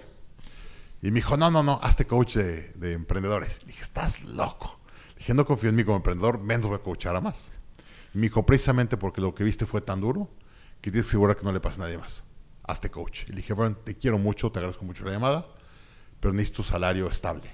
[1.01, 3.59] Y me dijo, no, no, no, hazte coach de, de emprendedores.
[3.61, 4.79] Le dije, estás loco.
[5.09, 7.51] Le dije, no confío en mí como emprendedor, menos voy a coachar a más.
[8.13, 10.29] Y me dijo, precisamente porque lo que viste fue tan duro
[10.81, 12.23] que tienes que asegurar que no le pase a nadie más.
[12.63, 13.23] Hazte coach.
[13.27, 15.47] Y le dije, bueno, te quiero mucho, te agradezco mucho la llamada,
[16.19, 17.49] pero necesito salario estable.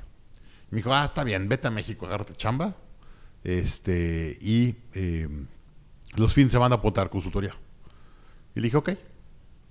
[0.70, 2.76] Me dijo, ah, está bien, vete a México, agárrate chamba.
[3.44, 5.28] Este, y eh,
[6.16, 7.56] los fines semana ponte a dar consultoría.
[8.56, 8.90] Y le dije, ok.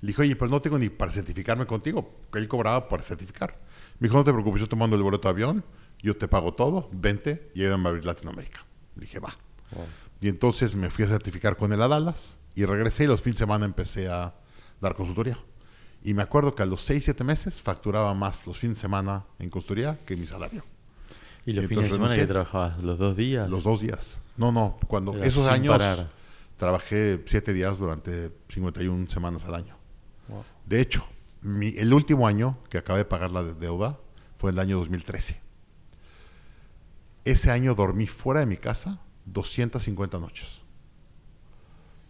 [0.03, 3.59] Le dije, oye, pero no tengo ni para certificarme contigo, él cobraba para certificar.
[3.99, 5.65] Me dijo, no te preocupes, yo te mando el boleto de avión,
[6.01, 8.65] yo te pago todo, vente y ayúdame a abrir Latinoamérica.
[8.97, 9.37] Le dije, va.
[9.71, 9.87] Wow.
[10.21, 13.37] Y entonces me fui a certificar con él a Dallas y regresé y los fines
[13.37, 14.35] de semana empecé a
[14.81, 15.39] dar consultoría.
[16.03, 19.25] Y me acuerdo que a los 6, 7 meses facturaba más los fines de semana
[19.39, 20.65] en consultoría que mi salario.
[21.47, 22.79] ¿Y los Entonces fines de semana que trabajabas?
[22.83, 23.49] ¿Los dos días?
[23.49, 24.21] Los dos días.
[24.37, 26.11] No, no, cuando Era esos años parar.
[26.57, 29.82] trabajé 7 días durante 51 semanas al año.
[30.67, 31.05] De hecho,
[31.43, 33.99] mi- el último año que acabé de pagar la de- deuda
[34.39, 35.41] fue el año 2013.
[37.25, 40.49] Ese año dormí fuera de mi casa 250 noches.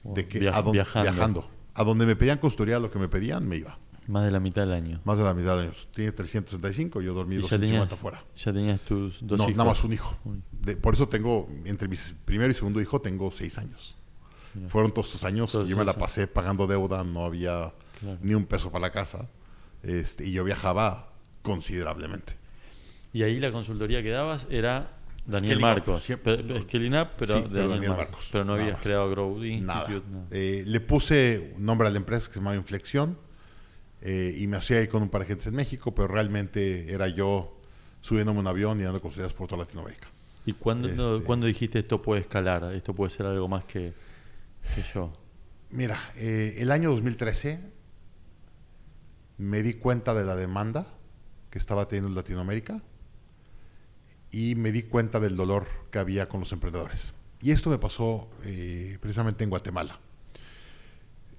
[0.05, 1.11] De que Via- a don- viajando.
[1.13, 1.51] viajando.
[1.75, 3.79] A donde me pedían consultoría, lo que me pedían, me iba.
[4.09, 5.01] Más de la mitad del año.
[5.05, 5.89] Más de la mitad de años.
[5.95, 8.25] Tiene 365, yo dormí ¿Y ya 250 tenías, fuera.
[8.37, 9.57] ya tenías tus dos no, hijos?
[9.57, 10.17] nada más un hijo.
[10.51, 13.95] De- por eso tengo, entre mis primero y segundo hijo, tengo seis años.
[14.55, 14.69] mira.
[14.71, 17.73] Fueron todos esos años Todos que yo me la pasé pagando deuda, no había
[18.03, 18.19] Claro.
[18.21, 19.29] ni un peso para la casa.
[19.83, 22.35] Este, y yo viajaba considerablemente.
[23.13, 24.91] Y ahí la consultoría que dabas era
[25.27, 26.03] Daniel Scaling Up, Marcos.
[26.03, 28.07] siempre- Scaling Up, pero Sí, de pero Daniel, Daniel Marcos.
[28.11, 29.45] Marcos, Pero no habías creado Grow.
[29.45, 30.03] Institute.
[30.11, 30.27] nada.
[30.31, 33.19] Eh, le puse un nombre a la empresa que se llamaba Inflexión
[34.01, 37.07] eh, y me hacía ahí con un par de gentes en México, pero realmente era
[37.09, 37.57] yo
[38.01, 40.09] subiéndome un avión y dando consultorías por toda Latinoamérica.
[40.45, 42.73] ¿Y cuándo, no- Este- cuándo dijiste esto puede escalar?
[42.75, 43.93] Esto puede ser algo más que,
[44.75, 45.13] que yo.
[45.71, 47.61] Mira, eh, el año 2013
[49.39, 50.87] me di cuenta de la demanda
[51.51, 52.81] que estaba teniendo Latinoamérica
[54.31, 57.13] y me di cuenta del dolor que había con los emprendedores.
[57.41, 59.99] Y esto me pasó eh, precisamente en Guatemala.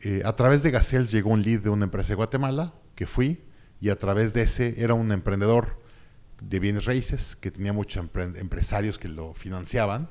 [0.01, 3.41] Eh, a través de Gacels llegó un lead de una empresa de Guatemala que fui
[3.79, 5.81] y a través de ese era un emprendedor
[6.41, 10.09] de bienes raíces que tenía muchos empre- empresarios que lo financiaban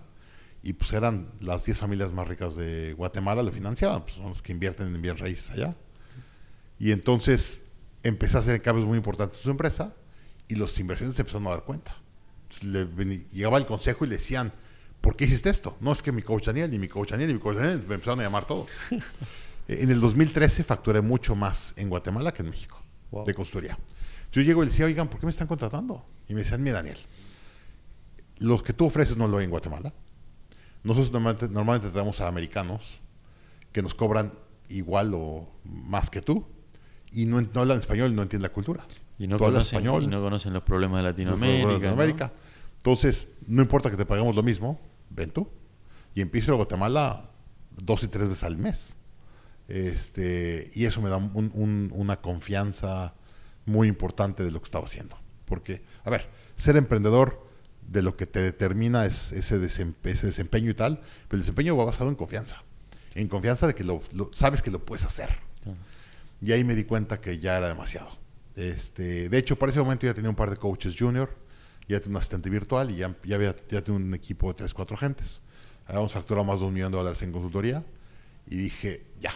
[0.62, 4.40] y pues eran las 10 familias más ricas de Guatemala lo financiaban, pues son los
[4.42, 5.76] que invierten en bienes raíces allá.
[6.78, 7.60] Y entonces
[8.02, 9.94] empecé a hacer cambios muy importantes en su empresa
[10.48, 11.96] y los inversionistas se empezaron a dar cuenta.
[12.62, 12.86] Le
[13.32, 14.52] llegaba el consejo y le decían,
[15.00, 15.76] ¿por qué hiciste esto?
[15.80, 17.94] No, es que mi coach Daniel, ni mi coach Daniel, ni mi coach Daniel, me
[17.94, 18.70] empezaron a llamar todos.
[19.68, 22.78] En el 2013 facturé mucho más en Guatemala que en México
[23.12, 23.24] Wow.
[23.24, 23.78] de consultoría.
[24.32, 26.04] Yo llego y le decía, oigan, ¿por qué me están contratando?
[26.26, 26.98] Y Y me decían, mira Daniel,
[28.38, 29.92] los que tú ofreces no lo hay en Guatemala.
[30.82, 33.00] Nosotros normalmente, normalmente traemos a americanos
[33.70, 34.32] que nos cobran
[34.68, 36.44] igual o más que tú
[37.12, 38.84] y no, no hablan español, no entienden la cultura.
[39.18, 41.62] Y no, Tú conocen, español, y no conocen los problemas de no Latinoamérica.
[41.62, 41.72] hablas ¿no?
[41.86, 42.32] Latinoamérica.
[42.78, 45.48] Entonces, no importa que te paguemos lo mismo, ven tú.
[46.14, 47.30] Y empiezo a Guatemala
[47.76, 48.94] dos y tres veces al mes.
[49.68, 53.14] Este, y eso me da un- un- una confianza
[53.64, 55.16] muy importante de lo que estaba haciendo.
[55.44, 57.46] Porque, a ver, ser emprendedor
[57.86, 60.98] de lo que te determina es ese, desem- ese desempeño y tal,
[61.28, 62.62] pero el desempeño va basado en confianza.
[63.14, 65.28] En confianza de que lo, lo- sabes que lo puedes hacer.
[65.62, 65.78] Claro.
[66.42, 68.10] Y ahí me di cuenta que ya era demasiado.
[68.56, 71.30] Este, de hecho, para ese momento ya tenía un par de coaches junior,
[71.88, 74.74] ya tenía un asistente virtual y ya, ya, había, ya tenía un equipo de 3,
[74.74, 75.40] 4 gentes.
[75.86, 77.84] Habíamos facturado más de un millón de dólares en consultoría
[78.46, 79.32] y dije, ya.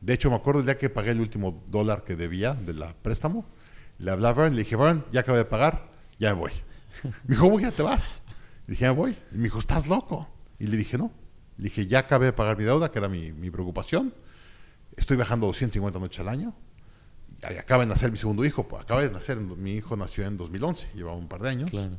[0.00, 3.44] De hecho, me acuerdo día que pagué el último dólar que debía de la préstamo,
[3.98, 6.52] le hablé a Vern, le dije, Vern, ya acabé de pagar, ya me voy.
[7.02, 8.20] Me dijo, ¿cómo ya te vas?
[8.66, 9.16] Le dije, ya voy.
[9.32, 10.26] Y me dijo, ¿estás loco?
[10.58, 11.12] Y le dije, no.
[11.58, 14.14] Le dije, ya acabé de pagar mi deuda, que era mi, mi preocupación.
[14.96, 16.54] Estoy viajando 250 noches al año.
[17.42, 18.66] Acaba de nacer mi segundo hijo.
[18.66, 21.70] Pues, acaba de nacer, mi hijo nació en 2011, llevaba un par de años.
[21.70, 21.98] Claro.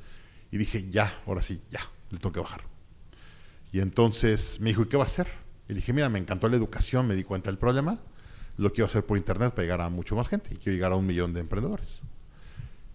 [0.52, 2.62] Y dije, ya, ahora sí, ya, le tengo que bajar.
[3.72, 5.28] Y entonces me dijo, ¿y qué va a hacer?
[5.68, 8.00] Y dije, mira, me encantó la educación, me di cuenta del problema.
[8.56, 10.54] Lo quiero hacer por internet para llegar a mucho más gente.
[10.54, 12.02] Y quiero llegar a un millón de emprendedores.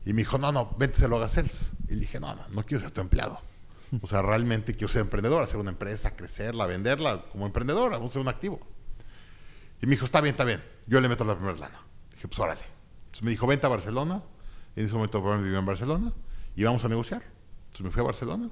[0.05, 1.71] Y me dijo, no, no, vente, se lo haga sales.
[1.89, 3.39] Y dije, no, no, no quiero ser tu empleado.
[4.01, 8.15] O sea, realmente quiero ser emprendedor, hacer una empresa, crecerla, venderla como emprendedora, vamos a
[8.15, 8.61] ser un activo.
[9.83, 11.81] Y me dijo, está bien, está bien, yo le meto la primera lana.
[12.15, 12.61] Dije, pues órale.
[13.07, 14.23] Entonces me dijo, vente a Barcelona.
[14.77, 16.13] En ese momento vivía en Barcelona
[16.57, 17.23] y vamos a negociar.
[17.67, 18.49] Entonces me fui a Barcelona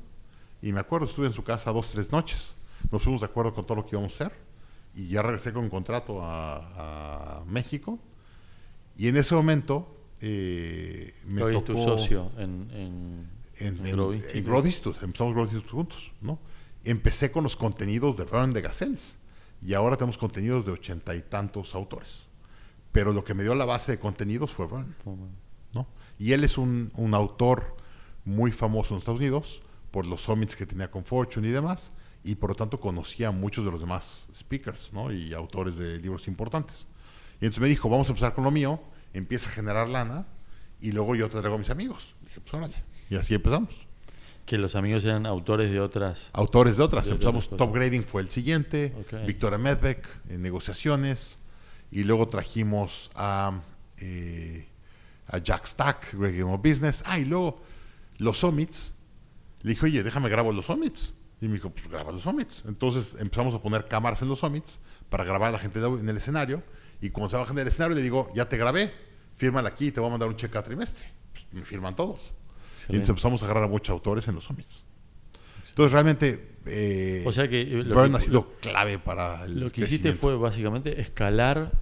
[0.61, 2.55] y me acuerdo, estuve en su casa dos, tres noches.
[2.91, 4.37] Nos fuimos de acuerdo con todo lo que íbamos a hacer
[4.95, 7.99] y ya regresé con un contrato a, a México.
[8.99, 13.93] Y en ese momento eh, me Hoy tocó tu socio en, en, en, en en-
[13.97, 14.43] Grow en Institute.
[14.43, 16.39] Growth Institute, empezamos Growth Institute juntos, ¿no?
[16.85, 19.17] Empecé con los contenidos de Burn de Gazelles
[19.63, 22.27] y ahora tenemos contenidos de ochenta y tantos autores.
[22.93, 24.95] Pero lo que me dio la base de contenidos fue Burn,
[25.73, 25.87] ¿no?
[26.19, 27.77] Y él es un, un autor
[28.25, 31.93] muy famoso en Estados Unidos por los summits que tenía con Fortune y demás,
[32.23, 35.13] y por lo tanto conocía a muchos de los demás speakers, ¿no?
[35.13, 36.87] Y autores de libros importantes.
[37.41, 38.81] Y entonces me dijo, vamos a empezar con lo mío,
[39.13, 40.27] empieza a generar lana,
[40.81, 42.15] y luego yo te traigo a mis amigos.
[42.23, 42.77] dije, pues órale.
[43.09, 43.75] Y así empezamos.
[44.47, 46.29] Que los amigos eran autores de otras.
[46.33, 47.07] Autores de otras.
[47.07, 47.75] De Empezamos, otras Top.
[47.75, 49.27] Grading fue el siguiente, Ok.
[49.27, 51.37] Victoria Medbeck en negociaciones,
[51.91, 53.61] y luego trajimos a,
[53.99, 54.67] eh,
[55.27, 57.03] a Jack Stack, Greg Business.
[57.07, 57.61] Ah, y luego
[58.19, 58.95] los Summits.
[59.63, 61.13] Le dije, oye, déjame grabar los Summits.
[61.41, 62.63] Y me dijo, pues graba los Summits.
[62.67, 64.79] Entonces empezamos a poner cámaras en los Summits
[65.09, 66.63] para grabar a la gente en el escenario.
[67.01, 68.93] Y cuando se bajan del escenario le digo, ya te grabé,
[69.37, 71.05] fírmala aquí y te voy a mandar un cheque a trimestre.
[71.33, 72.33] Pues, me firman todos.
[72.89, 73.11] Y entonces Excelente.
[73.11, 74.83] empezamos a agarrar a muchos autores en los Summits.
[75.71, 79.83] Entonces realmente eh, O sea que, Vern que- ha sido clave para el Lo que
[79.83, 81.73] hiciste fue básicamente escalar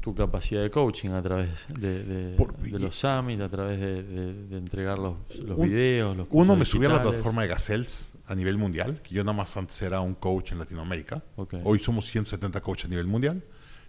[0.00, 4.02] tu capacidad de coaching a través de, de- Por- de los summits, a través de,
[4.02, 8.12] de- entregar los, los Un- videos, los Uno me subí a la plataforma de Gazelles
[8.26, 11.22] a nivel mundial, que yo nada más antes era un coach en Latinoamérica.
[11.36, 11.54] Ok.
[11.64, 13.42] Hoy somos 170 coaches a nivel mundial.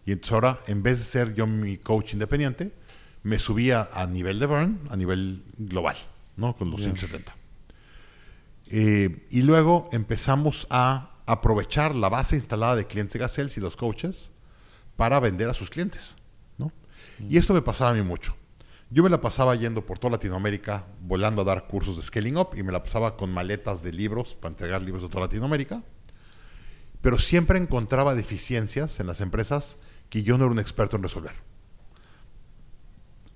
[0.05, 2.71] Y entonces ahora, en vez de ser yo mi coach independiente,
[3.23, 5.95] me subía a nivel de Burn, a nivel global,
[6.37, 6.55] ¿no?
[6.55, 6.95] Con los Bien.
[6.97, 7.35] 170.
[8.67, 13.75] Eh, y luego empezamos a aprovechar la base instalada de clientes de Gazelles y los
[13.75, 14.31] coaches
[14.95, 16.15] para vender a sus clientes,
[16.57, 16.71] ¿no?
[17.29, 18.35] Y esto me pasaba a mí mucho.
[18.89, 22.49] Yo me la pasaba yendo por toda Latinoamérica, volando a dar cursos de Scaling Up
[22.55, 25.83] y me la pasaba con maletas de libros para entregar libros de toda Latinoamérica.
[27.01, 29.77] Pero siempre encontraba deficiencias en las empresas
[30.09, 31.33] que yo no era un experto en resolver.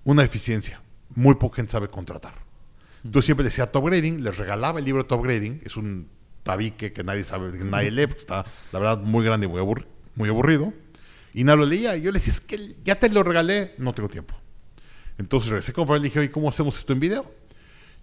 [0.03, 0.81] Una deficiencia.
[1.15, 2.48] Muy poca gente sabe contratar.
[3.03, 6.07] Entonces siempre decía Top Grading, les regalaba el libro Top Grading, es un
[6.43, 9.61] tabique que nadie sabe, que nadie lee, porque está, la verdad, muy grande y muy,
[9.61, 9.85] aburri-
[10.15, 10.73] muy aburrido.
[11.33, 11.95] Y no lo leía.
[11.95, 14.35] Y yo le decía, es que ya te lo regalé, no tengo tiempo.
[15.17, 17.31] Entonces regresé con Fred y dije, oye, ¿cómo hacemos esto en video?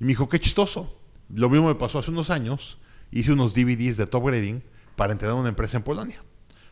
[0.01, 0.97] Y me dijo, qué chistoso.
[1.35, 2.79] Lo mismo me pasó hace unos años.
[3.11, 4.63] Hice unos DVDs de Top Grading
[4.95, 6.23] para entrenar a una empresa en Polonia.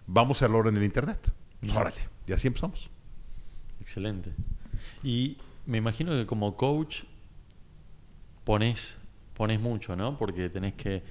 [0.07, 1.18] Vamos a hacerlo en el Internet.
[1.61, 1.97] Pues, órale.
[2.27, 2.89] Y así empezamos.
[3.81, 4.31] Excelente.
[5.03, 6.99] Y me imagino que como coach
[8.45, 8.99] pones,
[9.36, 10.16] pones mucho, ¿no?
[10.18, 11.03] Porque tenés que,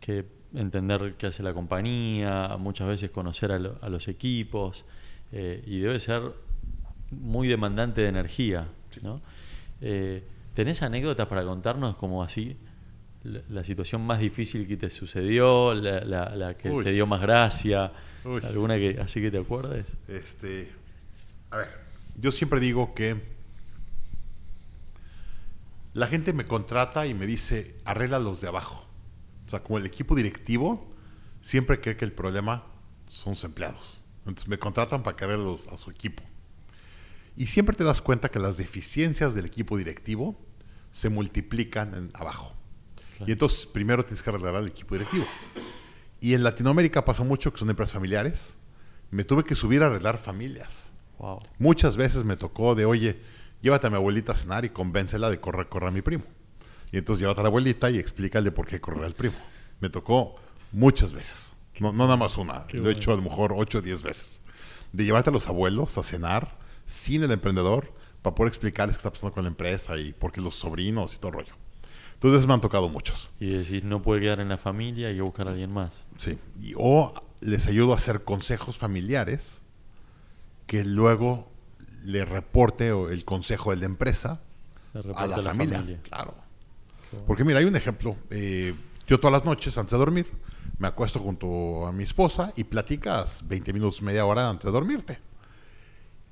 [0.00, 0.24] que
[0.54, 4.84] entender qué hace la compañía, muchas veces conocer a, lo- a los equipos,
[5.32, 6.22] eh, y debe ser
[7.10, 8.68] muy demandante de energía,
[9.02, 9.20] ¿no?
[9.80, 10.22] Eh,
[10.54, 12.56] ¿Tenés anécdotas para contarnos como así
[13.24, 16.84] la, la situación más difícil que te sucedió, la, la- la que Uy.
[16.84, 17.92] te dio más gracia,
[18.24, 18.40] Uy.
[18.44, 19.86] alguna que así que te acuerdes?
[20.08, 20.70] Este,
[21.50, 21.68] a ver,
[22.20, 23.16] yo siempre digo que
[25.94, 28.86] La gente me contrata y me dice, arregla los de abajo.
[29.46, 30.90] O sea, como el equipo directivo
[31.42, 32.64] siempre cree que el problema
[33.06, 34.02] son sus empleados.
[34.20, 36.22] Entonces me contratan para que arregle a su equipo.
[37.36, 40.36] Y siempre te das cuenta que las deficiencias del equipo directivo
[40.92, 42.52] se multiplican en abajo.
[43.26, 45.26] Y entonces primero tienes que arreglar al equipo directivo.
[46.20, 48.56] Y en Latinoamérica pasa mucho que son empresas familiares.
[49.10, 50.92] Me tuve que subir a arreglar familias.
[51.58, 53.20] Muchas veces me tocó de, oye,
[53.62, 56.24] llévate a mi abuelita a cenar y convéncela de correr, correr a mi primo.
[56.90, 59.36] Y entonces llévate a la abuelita y explícale por qué correr al primo.
[59.80, 60.36] Me tocó
[60.72, 61.54] muchas veces.
[61.80, 62.66] No, nada más una.
[62.72, 64.42] lo he hecho a lo mejor 8 o 10 veces.
[64.92, 69.10] De llevarte a los abuelos a cenar sin el emprendedor para poder explicarles qué está
[69.10, 71.54] pasando con la empresa y por qué los sobrinos y todo el rollo.
[72.14, 73.30] Entonces me han tocado muchos.
[73.40, 76.04] Y decir, no puede quedar en la familia y buscar a alguien más.
[76.18, 76.38] Sí.
[76.76, 79.60] o les ayudo a hacer consejos familiares
[80.68, 81.51] que luego
[82.04, 84.40] le reporte el consejo de la empresa
[85.14, 86.00] a la, familia.
[86.02, 86.34] Claro.
[87.26, 88.16] Porque mira, hay un ejemplo.
[88.30, 88.74] Eh,
[89.06, 90.26] yo todas las noches, antes de dormir,
[90.78, 95.18] me acuesto junto a mi esposa y platicas 20 minutos, media hora antes de dormirte.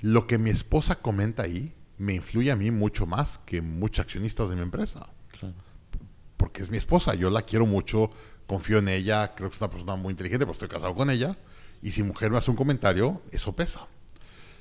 [0.00, 4.48] Lo que mi esposa comenta ahí me influye a mí mucho más que muchos accionistas
[4.48, 5.06] de mi empresa.
[6.36, 8.10] Porque es mi esposa, yo la quiero mucho,
[8.46, 11.36] confío en ella, creo que es una persona muy inteligente, porque estoy casado con ella.
[11.82, 13.86] Y si mujer me hace un comentario, eso pesa.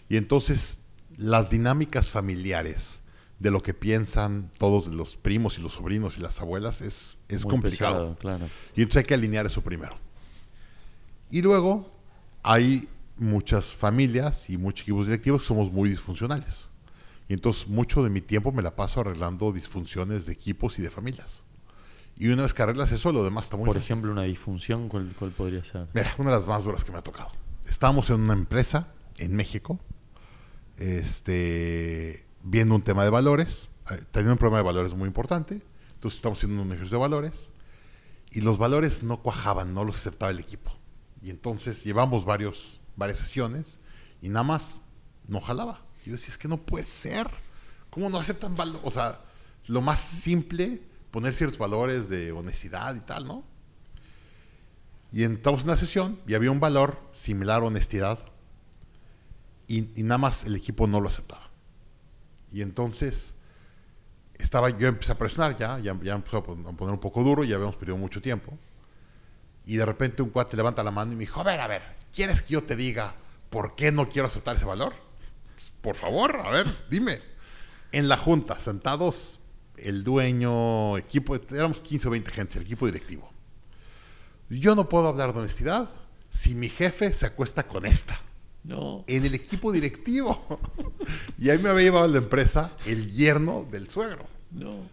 [0.10, 0.80] Y entonces
[1.18, 3.02] las dinámicas familiares
[3.40, 7.46] de lo que piensan todos los primos y los sobrinos y las abuelas es, es
[7.46, 8.18] complicado.
[8.76, 9.98] Y entonces hay que alinear eso primero.
[11.32, 11.90] Y luego
[12.44, 12.88] hay
[13.18, 16.70] muchas familias y muchos equipos directivos que somos muy disfuncionales.
[17.28, 20.90] Y entonces mucho de mi tiempo me la paso arreglando disfunciones de equipos y de
[20.90, 21.44] familias.
[22.18, 25.14] Y una vez que arreglas eso, lo demás está muy Por ejemplo, una disfunción, ¿cuál,
[25.38, 25.88] podría ser?
[25.94, 27.30] Mira, una de las más duras que me ha tocado.
[27.68, 28.88] Estábamos en una empresa
[29.18, 29.80] en México,
[30.80, 35.62] este, viendo un tema de valores, eh, teniendo un problema de valores muy importante.
[35.94, 37.52] Entonces estamos haciendo un ejercicio de valores
[38.32, 40.72] y los valores no cuajaban, no los aceptaba el equipo.
[41.22, 43.80] Y entonces llevamos varios varias sesiones
[44.22, 44.82] y nada más
[45.28, 45.82] no jalaba.
[46.06, 47.28] Y yo decía, es que no puede ser.
[47.90, 48.82] ¿Cómo no aceptan valor?
[48.84, 49.22] O sea,
[49.68, 53.44] lo más simple, poner ciertos valores de honestidad y tal, ¿no?
[55.12, 58.20] Y entramos en una sesión y había un valor similar a honestidad
[59.70, 61.48] y, nada más el equipo no lo aceptaba.
[62.52, 63.36] Y entonces
[64.40, 67.56] estaba, yo empecé a presionar ya, ya, ya empezó a poner un poco duro, ya
[67.56, 68.58] habíamos perdido mucho tiempo.
[69.66, 71.84] Y de repente un cuate levanta la mano y me dijo, a ver, a ver,
[72.12, 73.14] ¿quieres que yo te diga
[73.52, 74.94] por qué no quiero aceptar ese valor?
[75.54, 77.22] Pues, por favor, a ver, dime.
[77.92, 79.40] En la junta, sentados,
[79.78, 83.32] el dueño, equipo, éramos 15 o 20 gente, el equipo directivo.
[84.50, 85.92] Yo no puedo hablar de honestidad
[86.32, 88.20] si mi jefe se acuesta con esta.
[88.64, 89.04] No.
[89.08, 90.60] En el equipo directivo.
[91.38, 94.26] y ahí me había llevado a la empresa el yerno del suegro.
[94.52, 94.90] No.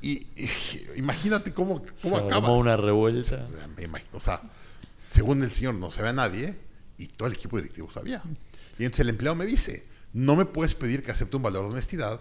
[0.00, 0.26] Y,
[0.96, 3.48] imagínate cómo, cómo se una revuelta.
[4.12, 4.42] o sea,
[5.10, 6.56] según el señor no se ve a nadie
[6.96, 8.22] y todo el equipo directivo sabía.
[8.78, 11.72] Y entonces el empleado me dice, no me puedes pedir que acepte un valor de
[11.72, 12.20] honestidad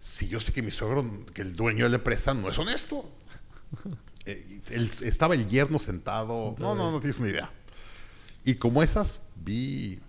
[0.00, 3.10] si yo sé que mi suegro, que el dueño de la empresa no es honesto.
[4.26, 4.62] Eh,
[5.02, 6.54] estaba el yerno sentado.
[6.58, 7.50] No, no, no tienes ni idea.
[8.42, 10.00] Y como esas, vi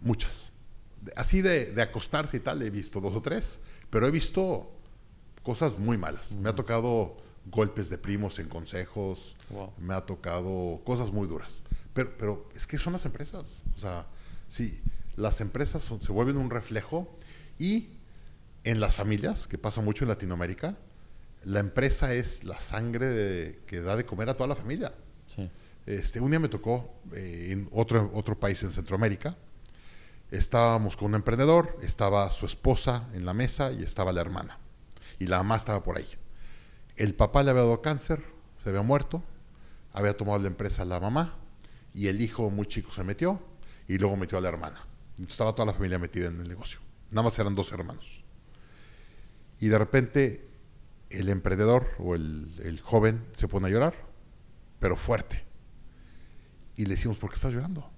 [0.00, 0.50] muchas.
[1.14, 4.70] Así de, de, acostarse y tal, he visto dos o tres, pero he visto
[5.42, 6.32] cosas muy malas.
[6.32, 9.36] Me ha tocado golpes de primos en consejos,
[9.78, 11.62] me ha tocado cosas muy duras.
[11.94, 13.62] Pero, pero es que son las empresas.
[13.76, 14.06] O sea,
[14.48, 14.80] sí,
[15.16, 17.08] las empresas se vuelven un reflejo
[17.58, 17.90] y
[18.64, 20.76] en las familias, que pasa mucho en Latinoamérica,
[21.44, 24.92] la empresa es la sangre que da de comer a toda la familia.
[25.86, 29.36] Este, un día me tocó eh, en otro, otro país en Centroamérica.
[30.32, 34.58] Estábamos con un emprendedor, estaba su esposa en la mesa y estaba la hermana.
[35.20, 36.08] Y la mamá estaba por ahí.
[36.96, 38.24] El papá le había dado cáncer,
[38.64, 39.22] se había muerto,
[39.92, 41.36] había tomado la empresa la mamá
[41.94, 43.40] y el hijo muy chico se metió
[43.86, 44.84] y luego metió a la hermana.
[45.28, 46.80] estaba toda la familia metida en el negocio.
[47.10, 48.24] Nada más eran dos hermanos.
[49.60, 50.48] Y de repente
[51.10, 53.94] el emprendedor o el, el joven se pone a llorar,
[54.80, 55.45] pero fuerte.
[56.76, 57.90] Y le decimos, ¿por qué estás llorando?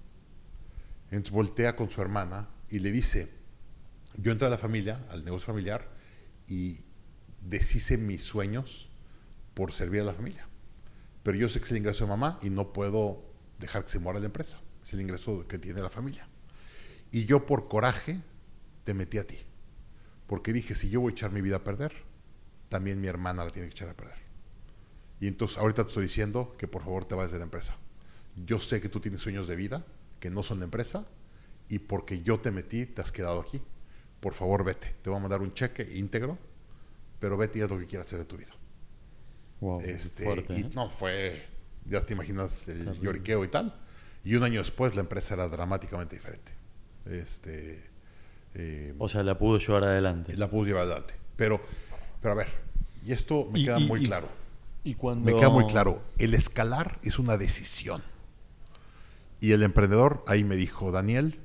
[1.11, 3.29] Entonces voltea con su hermana y le dice,
[4.17, 5.89] yo entré a la familia, al negocio familiar,
[6.47, 6.79] y
[7.41, 8.89] deshice mis sueños
[9.53, 10.47] por servir a la familia.
[11.23, 13.23] Pero yo sé que es el ingreso de mamá y no puedo
[13.59, 14.59] dejar que se muera la empresa.
[14.85, 16.27] Es el ingreso que tiene la familia.
[17.11, 18.21] Y yo por coraje
[18.83, 19.37] te metí a ti.
[20.27, 21.91] Porque dije, si yo voy a echar mi vida a perder,
[22.69, 24.17] también mi hermana la tiene que echar a perder.
[25.19, 27.75] Y entonces ahorita te estoy diciendo que por favor te vayas de la empresa.
[28.45, 29.85] Yo sé que tú tienes sueños de vida
[30.19, 31.05] que no son la empresa
[31.67, 33.61] y porque yo te metí te has quedado aquí.
[34.19, 34.95] Por favor vete.
[35.01, 36.37] Te voy a mandar un cheque íntegro
[37.19, 38.51] pero vete y haz lo que quieras hacer de tu vida.
[39.59, 40.69] Wow, Este, fuerte, y ¿eh?
[40.73, 41.45] no, fue,
[41.85, 43.75] ya te imaginas el lloriqueo y tal.
[44.23, 46.51] Y un año después la empresa era dramáticamente diferente.
[47.05, 47.83] Este,
[48.55, 50.35] eh, O sea, la pudo llevar adelante.
[50.37, 51.13] la pude llevar adelante.
[51.35, 51.59] Pero,
[52.21, 52.47] pero a ver,
[53.05, 54.29] y esto me Y- queda y- muy y- claro.
[54.85, 55.29] Y cuando...
[55.29, 58.01] Me queda muy claro, el escalar es una decisión.
[59.41, 61.39] Y el emprendedor ahí me dijo, Daniel,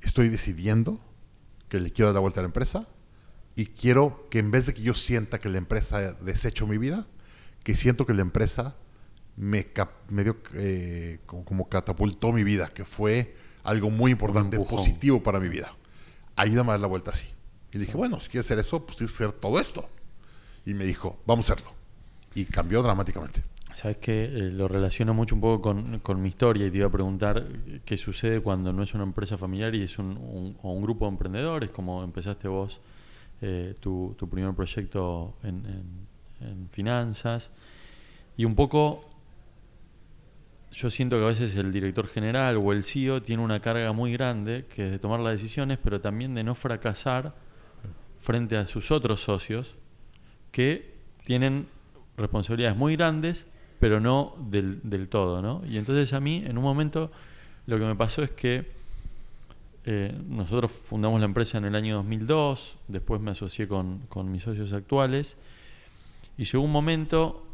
[0.00, 1.00] estoy decidiendo
[1.68, 2.86] que le quiero dar la vuelta a la empresa
[3.56, 6.78] y quiero que en vez de que yo sienta que la empresa ha deshecho mi
[6.78, 7.06] vida,
[7.62, 8.76] que siento que la empresa
[9.36, 13.34] me, cap- me dio eh, como, como catapultó mi vida, que fue
[13.64, 15.74] algo muy importante, positivo para mi vida.
[16.36, 17.26] Ayúdame a dar la vuelta así.
[17.72, 19.88] Y le dije, bueno, si quieres hacer eso, pues tienes que hacer todo esto.
[20.66, 21.72] Y me dijo, vamos a hacerlo.
[22.34, 23.42] Y cambió dramáticamente.
[23.74, 25.60] Sabes que lo relaciono mucho un poco
[26.00, 29.02] con, mi historia y te iba a preguntar eh, qué sucede cuando no es una
[29.02, 32.80] empresa familiar y es un, o un grupo de emprendedores, como empezaste vos
[33.42, 36.06] eh, tu, primer proyecto en-
[36.40, 37.50] en finanzas.
[38.36, 39.04] Y un poco
[40.74, 44.12] yo siento que a veces el director general o el CEO tiene una carga muy
[44.12, 47.34] grande que es de tomar las decisiones, pero también de no fracasar
[48.22, 49.74] frente a sus otros socios
[50.50, 50.94] que
[51.24, 51.68] tienen
[52.16, 53.46] responsabilidades muy grandes,
[53.84, 55.60] pero no del, del todo, ¿no?
[55.68, 57.12] Y entonces a mí, en un momento,
[57.66, 58.64] lo que me pasó es que
[59.84, 64.42] eh, nosotros fundamos la empresa en el año 2002, después me asocié con, con mis
[64.42, 65.36] socios actuales,
[66.38, 67.46] y llegó un momento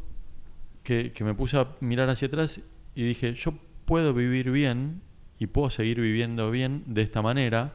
[0.85, 2.61] que, que me puse a mirar hacia atrás
[2.95, 3.53] y dije, yo
[3.83, 5.01] puedo vivir bien
[5.37, 7.73] y puedo seguir viviendo bien de esta manera,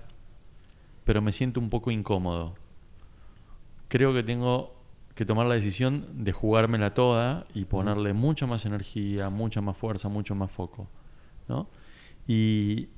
[1.05, 2.55] pero me siento un poco incómodo.
[3.89, 4.76] Creo que tengo
[5.17, 10.09] que tomar la decisión de jugármela toda y ponerle mucha más energía, mucha más fuerza,
[10.09, 10.87] mucho más foco.
[11.49, 11.67] ¿no?
[12.29, 12.89] Y,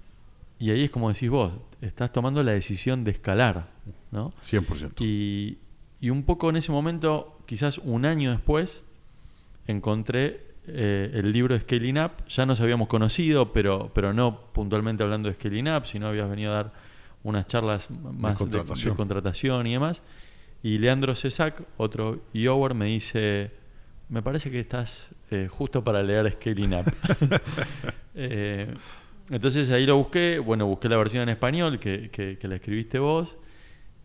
[0.59, 3.69] y ahí es como decís vos, estás tomando la decisión de escalar.
[4.11, 4.33] ¿no?
[4.51, 4.95] 100%.
[4.99, 5.59] Y,
[6.01, 8.85] y un poco en ese momento, quizás un año después,
[9.69, 12.11] encontré eh, el libro de Scaling Up.
[12.31, 16.51] Ya nos habíamos conocido, pero, pero no puntualmente hablando de Scaling Up, sino habías venido
[16.51, 16.73] a dar
[17.23, 18.91] unas charlas más de, contratación.
[18.91, 20.03] de contratación y demás.
[20.63, 23.51] Y Leandro Cesac, otro EOwer, me dice,
[24.09, 26.85] me parece que estás eh, justo para leer Scaling Up.
[28.21, 28.75] Eh,
[29.31, 32.99] entonces ahí lo busqué, bueno, busqué la versión en español que, que- que la escribiste
[32.99, 33.37] vos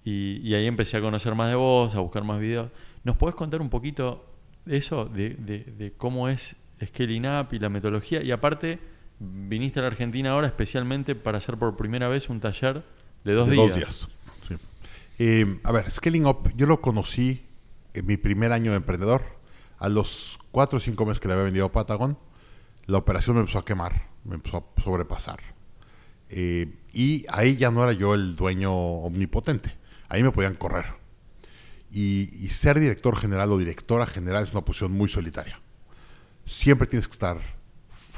[0.06, 2.70] y, y ahí empecé a conocer más de vos, a buscar más videos.
[3.04, 4.24] ¿Nos podés contar un poquito
[4.66, 8.22] de eso, de, de- de cómo es Scaling Up y la metodología?
[8.22, 8.78] Y aparte,
[9.20, 12.84] viniste a la Argentina ahora especialmente para hacer por primera vez un taller
[13.24, 14.08] de dos De días.
[15.20, 17.46] Eh, a ver, Scaling Up, yo lo conocí
[17.94, 19.24] en mi primer año de emprendedor.
[19.78, 22.18] A los cuatro o cinco meses que le había vendido a Patagon,
[22.86, 25.40] la operación me empezó a quemar, me empezó a sobrepasar.
[26.30, 29.76] Eh, y ahí ya no era yo el dueño omnipotente,
[30.10, 30.86] ahí me podían correr.
[31.92, 35.60] Y, y ser director general o directora general es una posición muy solitaria.
[36.46, 37.40] Siempre tienes que estar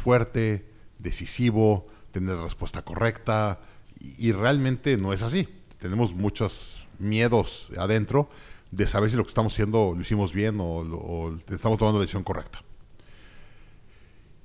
[0.04, 0.66] fuerte,
[1.00, 3.60] decisivo, tener la respuesta correcta,
[4.00, 5.50] y, y realmente no es así.
[5.80, 8.30] Tenemos muchos miedos adentro
[8.72, 12.24] de saber si lo que estamos haciendo lo hicimos bien o, estamos tomando la decisión
[12.24, 12.62] correcta.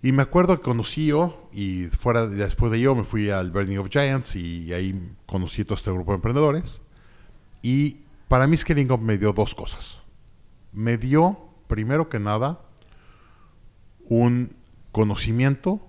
[0.03, 3.79] Y me acuerdo que conocí yo, y fuera después de yo me fui al Burning
[3.79, 6.81] of Giants y ahí conocí todo este grupo de emprendedores.
[7.61, 7.99] Y
[8.29, 10.01] para mí Scaling Up me dio dos cosas.
[10.73, 12.61] Me dio, primero que nada,
[14.09, 14.57] un
[14.93, 15.87] conocimiento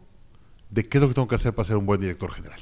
[0.70, 2.60] de qué es lo que tengo que hacer para ser un buen director general.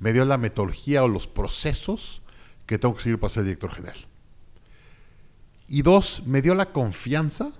[0.00, 2.22] Me dio la metodología o los procesos
[2.66, 3.98] que tengo que seguir para ser director general.
[5.68, 7.52] Y dos, me dio la confianza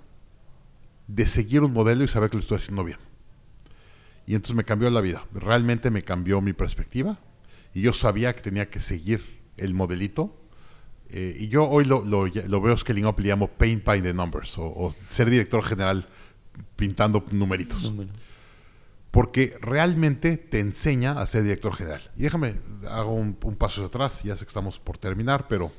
[1.07, 2.99] de seguir un modelo y saber que lo estoy haciendo bien.
[4.27, 5.25] Y entonces me cambió la vida.
[5.33, 7.19] Realmente me cambió mi perspectiva.
[7.73, 9.23] Y yo sabía que tenía que seguir
[9.57, 10.35] el modelito.
[11.09, 14.13] Eh, y yo hoy lo, lo, lo veo Scaling Up, le llamo Paint by the
[14.13, 14.55] Numbers.
[14.57, 16.07] O, ser director general
[16.75, 17.83] pintando numeritos.
[17.83, 18.15] Números.
[19.15, 22.01] Porque realmente te enseña a ser director general.
[22.17, 24.21] Y déjame, hago un, paso atrás.
[24.23, 25.71] Ya sé que estamos por terminar, pero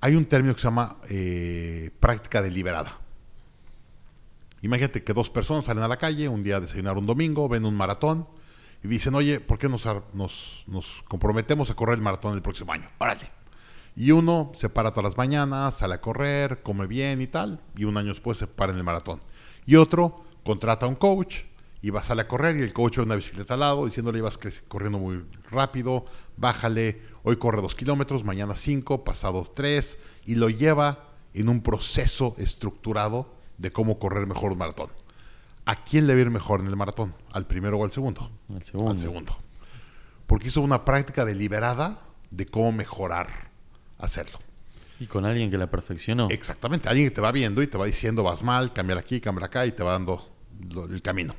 [0.00, 2.96] hay un término que se llama eh, práctica deliberada.
[4.62, 7.66] Imagínate que dos personas salen a la calle un día a desayunar un domingo, ven
[7.66, 8.26] un maratón
[8.82, 12.72] y dicen, oye, ¿por qué nos, nos, nos comprometemos a correr el maratón el próximo
[12.72, 12.88] año?
[12.98, 13.28] Órale.
[13.94, 17.84] Y uno se para todas las mañanas, sale a correr, come bien y tal, y
[17.84, 19.20] un año después se para en el maratón.
[19.66, 21.36] Y otro contrata a un coach
[21.80, 24.20] y va a salir a correr y el coach va una bicicleta al lado diciéndole
[24.22, 26.04] crec- corriendo muy rápido,
[26.36, 31.04] bájale, hoy corre dos kilómetros, mañana cinco, pasado tres, y lo lleva
[31.34, 34.90] en un proceso estructurado de cómo correr mejor un maratón.
[35.64, 37.14] ¿A quién le va a ir mejor en el maratón?
[37.32, 38.30] ¿Al primero o al segundo?
[38.52, 38.90] Al segundo.
[38.90, 39.36] Al segundo.
[40.26, 42.00] Porque hizo una práctica deliberada
[42.30, 43.50] de cómo mejorar
[43.98, 44.38] hacerlo.
[45.02, 46.28] Y con alguien que la perfeccionó.
[46.30, 49.46] Exactamente, alguien que te va viendo y te va diciendo vas mal, cambia aquí, cambia
[49.46, 50.28] acá y te va dando
[50.88, 51.34] el camino.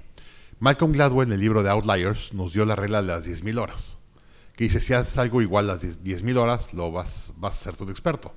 [0.59, 3.97] Malcolm Gladwell en el libro de Outliers nos dio la regla de las 10.000 horas,
[4.57, 7.89] que dice si haces algo igual las 10.000 horas, lo vas, vas a ser tu
[7.89, 8.36] experto.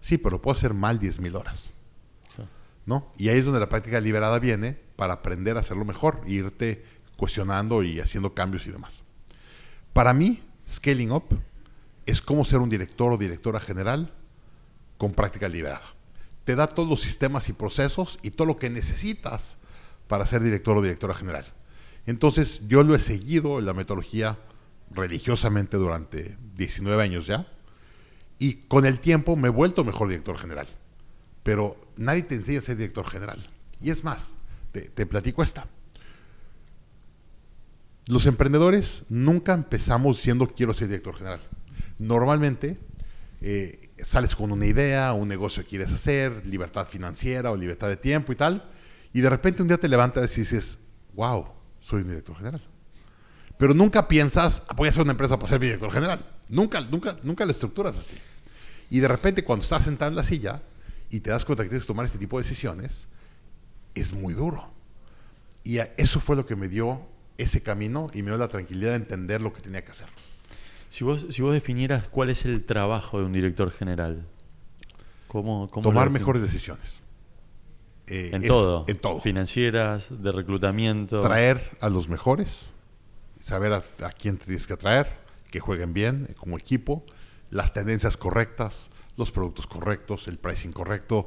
[0.00, 1.70] Sí, pero puedo hacer mal 10.000 horas.
[2.86, 3.12] ¿no?
[3.18, 6.82] Y ahí es donde la práctica liberada viene para aprender a hacerlo mejor, e irte
[7.18, 9.04] cuestionando y haciendo cambios y demás.
[9.92, 11.24] Para mí, scaling up
[12.06, 14.10] es como ser un director o directora general
[15.02, 15.82] con práctica liberada.
[16.44, 19.58] Te da todos los sistemas y procesos y todo lo que necesitas
[20.06, 21.44] para ser director o directora general.
[22.06, 24.38] Entonces, yo lo he seguido en la metodología
[24.92, 27.48] religiosamente durante 19 años ya,
[28.38, 30.68] y con el tiempo me he vuelto mejor director general.
[31.42, 33.44] Pero nadie te enseña a ser director general.
[33.80, 34.32] Y es más,
[34.70, 35.66] te, platico esta.
[38.06, 41.40] Los emprendedores nunca empezamos diciendo quiero ser director general.
[41.98, 42.78] Normalmente
[43.42, 47.96] eh, sales con una idea, un negocio que quieres hacer, libertad financiera o libertad de
[47.96, 48.70] tiempo y tal,
[49.12, 50.78] y de repente un día te levantas y dices,
[51.14, 51.46] wow,
[51.80, 52.60] soy un director general.
[53.58, 56.24] Pero nunca piensas, voy a hacer una empresa para ser mi director general.
[56.48, 58.16] Nunca, nunca, nunca la estructuras así.
[58.90, 60.62] Y de repente cuando estás sentado en la silla,
[61.10, 63.08] y te das cuenta que tienes que tomar este tipo de decisiones,
[63.94, 64.70] es muy duro.
[65.64, 67.02] Y eso fue lo que me dio
[67.38, 70.08] ese camino y me dio la tranquilidad de entender lo que tenía que hacer.
[70.92, 74.26] Si vos, si vos definieras cuál es el trabajo de un director general,
[75.26, 77.00] ¿cómo, Tomar mejores decisiones.
[78.06, 78.84] Eh, en todo.
[78.86, 79.18] En todo.
[79.22, 81.22] Financieras, de reclutamiento.
[81.22, 82.68] Traer a los mejores,
[83.42, 85.16] saber a, a quién te tienes que traer,
[85.50, 87.06] que jueguen bien eh, como equipo,
[87.48, 91.24] las tendencias correctas, los productos correctos, el pricing correcto.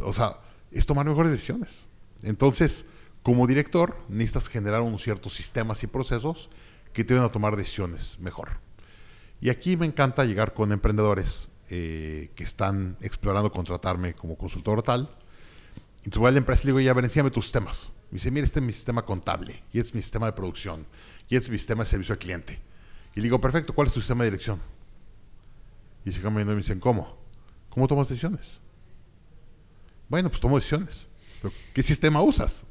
[0.00, 0.36] O sea,
[0.70, 1.88] es tomar mejores decisiones.
[2.22, 2.86] Entonces,
[3.24, 6.50] como director, necesitas generar unos ciertos sistemas y procesos
[6.92, 8.58] que te van a tomar decisiones mejor.
[9.40, 15.08] Y aquí me encanta llegar con emprendedores eh, que están explorando contratarme como consultor tal.
[16.04, 17.90] Y voy a la empresa y le digo, ya, ven, enséñame tus sistemas.
[18.10, 20.86] Me dice, mira, este es mi sistema contable, y este es mi sistema de producción,
[21.28, 22.58] y este es mi sistema de servicio al cliente.
[23.14, 24.60] Y le digo, perfecto, ¿cuál es tu sistema de dirección?
[26.04, 27.16] Y se cambiando y me dicen, ¿cómo?
[27.68, 28.58] ¿Cómo tomas decisiones?
[30.08, 31.06] Bueno, pues tomo decisiones.
[31.72, 32.66] ¿Qué sistema usas?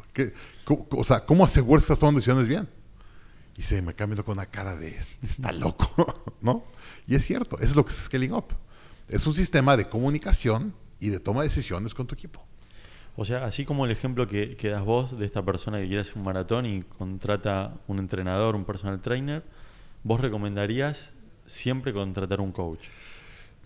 [0.68, 2.68] o sea, ¿cómo aseguras que estás tomando decisiones bien?
[3.60, 6.64] Y se me cambia con una cara de, está loco, ¿no?
[7.06, 8.54] Y es cierto, es lo que es Scaling Up.
[9.10, 12.42] Es un sistema de comunicación y de toma de decisiones con tu equipo.
[13.18, 16.04] O sea, así como el ejemplo que, que das vos de esta persona que quiere
[16.04, 19.44] hacer un maratón y contrata un entrenador, un personal trainer,
[20.04, 21.12] vos recomendarías
[21.46, 22.86] siempre contratar un coach.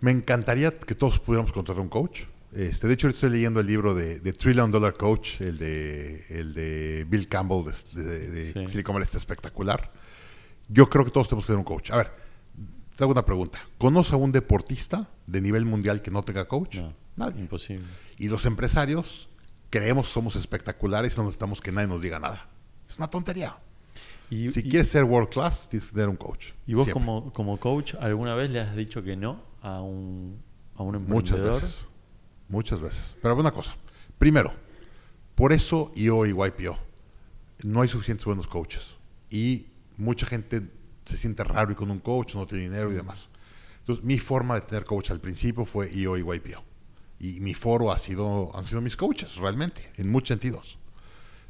[0.02, 2.22] Me encantaría que todos pudiéramos contratar un coach.
[2.56, 7.06] Este, de hecho, estoy leyendo el libro de, Trillion Dollar Coach, el de, el de
[7.08, 9.92] Bill Campbell de, Silicon Valley, está espectacular.
[10.70, 11.92] Yo creo que todos tenemos que tener un coach.
[11.92, 12.12] A ver,
[12.96, 13.60] te hago una pregunta.
[13.78, 16.76] ¿Conoce a un deportista de nivel mundial que no tenga coach?
[16.76, 17.42] No, Nadie.
[17.42, 17.86] Imposible.
[18.18, 19.30] Y los empresarios
[19.70, 22.48] creemos que somos espectaculares y no necesitamos que nadie nos diga nada.
[22.88, 23.58] Es una tontería
[24.30, 26.48] si quieres ser world class, tienes que tener un coach.
[26.66, 30.40] ¿Y vos como, como coach alguna vez le has dicho que no a un,
[30.76, 31.24] a un emprendedor?
[31.24, 31.86] Muchas veces.
[32.50, 33.16] Muchas veces.
[33.22, 33.76] Pero una cosa.
[34.18, 34.54] Primero,
[35.36, 36.78] por eso yo y YPO
[37.64, 38.96] no hay suficientes buenos coaches.
[39.30, 39.68] Y
[39.98, 40.62] mucha gente
[41.06, 43.30] se siente raro y con un coach, no tiene dinero y demás.
[43.80, 46.64] Entonces, mi forma de tener coach al principio fue IO y YPO.
[47.20, 50.78] Y mi foro ha sido, han sido mis coaches, realmente, en muchos sentidos.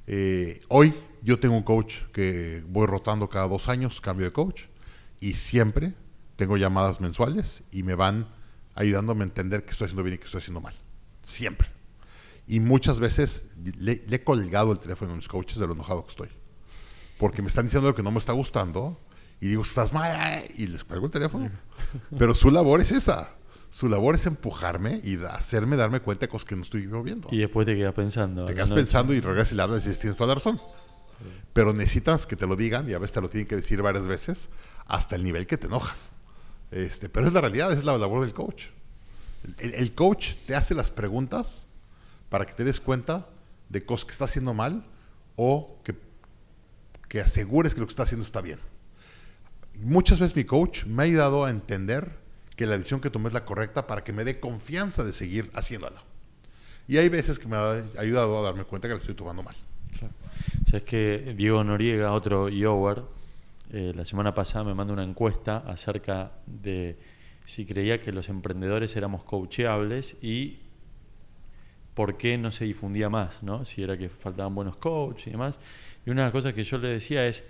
[0.08, 4.64] Eh, hoy yo tengo un coach que voy rotando cada dos años, cambio de coach,
[5.20, 5.94] y siempre
[6.36, 8.28] tengo llamadas mensuales y me van
[8.76, 10.74] ayudándome a entender qué estoy haciendo bien y qué estoy haciendo mal.
[11.24, 11.70] Siempre.
[12.48, 13.46] Y muchas veces
[13.78, 16.30] le, he colgado el teléfono a mis coaches de lo enojado que estoy.
[17.18, 19.00] Porque me están diciendo lo que no me está gustando
[19.40, 21.50] y digo, estás mal, y les cuelgo el teléfono.
[22.18, 23.32] Pero su labor es esa.
[23.70, 27.30] Su labor es empujarme y hacerme darme cuenta de cosas que no estoy viendo.
[27.32, 28.46] Y después te quedas pensando.
[28.46, 30.62] Te quedas pensando y regresas y le hablas y dices, tienes toda la razón.
[31.54, 34.08] Pero necesitas que te lo digan y a veces te lo tienen que decir varias
[34.08, 34.50] veces
[34.86, 36.12] hasta el nivel que te enojas.
[36.74, 38.66] Este, pero es la realidad, es la labor del coach.
[39.60, 41.66] El, coach te hace las preguntas
[42.30, 43.28] para que te des cuenta
[43.70, 44.84] de cosas que está haciendo mal
[45.36, 48.60] o que, asegures que lo que está haciendo está bien.
[49.76, 52.12] Muchas veces mi coach me ha ayudado a entender
[52.56, 55.52] que la decisión que tomé es la correcta para que me dé confianza de seguir
[55.54, 56.02] haciéndola.
[56.88, 59.56] Y hay veces que me ha ayudado a darme cuenta que la estoy tomando mal.
[60.00, 60.14] Claro.
[60.66, 63.04] Sabes que Diego Noriega, otro Yower,
[63.74, 66.96] eh, la semana pasada me mandó una encuesta acerca de
[67.46, 70.60] si creía que los emprendedores éramos coacheables y
[71.96, 73.66] por qué no se difundía más, ¿no?
[73.66, 75.60] Si era que faltaban buenos coaches y demás.
[76.06, 77.44] Y una de las cosas que yo le decía es,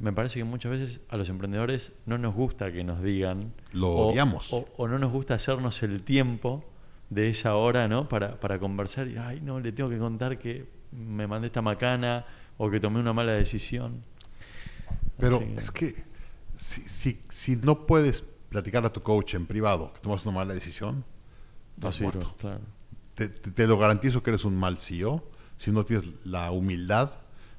[0.00, 3.52] me parece que muchas veces a los emprendedores no nos gusta que nos digan.
[3.72, 4.52] Lo o, odiamos.
[4.52, 6.64] O, o no nos gusta hacernos el tiempo
[7.08, 8.08] de esa hora, ¿no?
[8.08, 12.24] Para, para conversar y, ay, no, le tengo que contar que me mandé esta macana
[12.56, 14.02] o que tomé una mala decisión.
[15.22, 16.04] Pero es que
[16.56, 20.52] si, si, si no puedes platicar a tu coach en privado que tomas una mala
[20.54, 21.04] decisión,
[21.76, 22.34] estás muerto.
[22.38, 22.60] claro.
[23.14, 25.22] Te, te- te lo garantizo que eres un mal CEO
[25.58, 27.12] si no tienes la humildad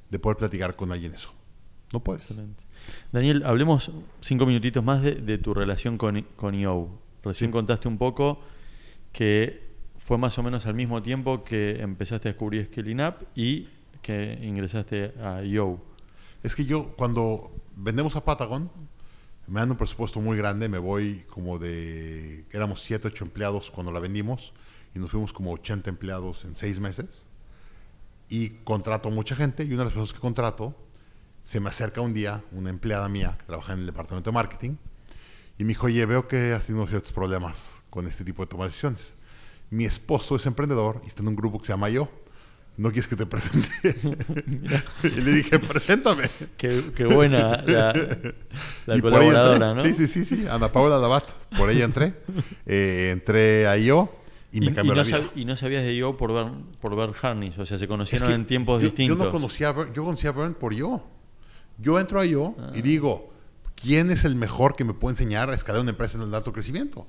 [0.09, 1.33] de poder platicar con alguien eso.
[1.91, 2.23] No puedes.
[2.23, 2.63] Excelente.
[3.11, 3.91] Daniel, hablemos
[4.21, 6.89] cinco minutitos más de, de tu relación con, con IO.
[7.23, 8.39] Recién contaste un poco
[9.11, 9.71] que
[10.05, 13.67] fue más o menos al mismo tiempo que empezaste a descubrir Scaling Up y
[14.01, 15.79] que ingresaste a IO.
[16.43, 18.69] Es que yo, cuando vendemos a Patagon,
[19.47, 22.45] me dan un presupuesto muy grande, me voy como de.
[22.51, 24.53] Éramos 7, 8 empleados cuando la vendimos
[24.93, 27.25] y nos fuimos como 80 empleados en 6 meses.
[28.27, 30.75] Y contrato mucha gente y una de las personas que contrato
[31.43, 34.75] se me acerca un día una empleada mía que trabaja en el departamento de marketing
[35.57, 38.63] y me dijo, oye, veo que has tenido ciertos problemas con este tipo de toma
[38.63, 39.13] de decisiones.
[39.69, 42.09] Mi esposo es emprendedor y está en un grupo que se llama Yo.
[42.75, 43.69] ¿No quieres que te presente?
[45.03, 46.29] Y le dije, preséntame.
[46.57, 47.93] Qué, qué buena la,
[48.87, 49.73] la Y colaboradora.
[49.75, 49.83] ¿no?
[49.83, 51.25] Sí, sí, sí, sí, Ana Paula Labat,
[51.57, 52.13] por ella entré.
[52.65, 54.19] Eh, entré a yo
[54.51, 55.29] y, me cambió no la vida.
[55.35, 56.47] y no sabías de IO por ver,
[56.79, 59.17] por ver Harness, o sea, se Es conocieron que en tiempos yo, distintos.
[59.19, 61.05] Yo no conocía a Vern, yo conocía a Vern por yo.
[61.77, 62.71] Yo entro a yo Ah.
[62.73, 63.33] y digo,
[63.75, 66.51] ¿quién es el mejor que me puede enseñar a escalar una empresa en el alto
[66.53, 67.05] crecimiento?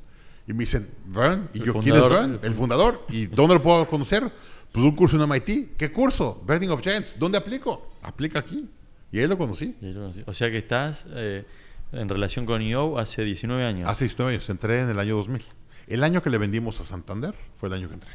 [0.47, 3.07] Y me dicen, Vern, y El yo, ¿quién es fundador, el El fundador.
[3.09, 4.31] ¿Y dónde lo puedo conocer?
[4.75, 5.77] Pues un curso en MIT.
[5.79, 6.43] ¿Qué curso?
[6.47, 7.15] Birthing of Giants.
[7.17, 7.97] ¿Dónde aplico?
[8.03, 8.69] Aplica aquí.
[9.13, 9.77] Y ahí lo conocí.
[9.81, 10.23] Y ahí lo conocí.
[10.27, 11.45] O sea que estás eh,
[11.93, 13.89] en relación con IO hace 19 años.
[13.89, 15.43] Hace 19 años, entré en el año 2000.
[15.87, 18.11] El año que le vendimos a Santander fue el año que entré.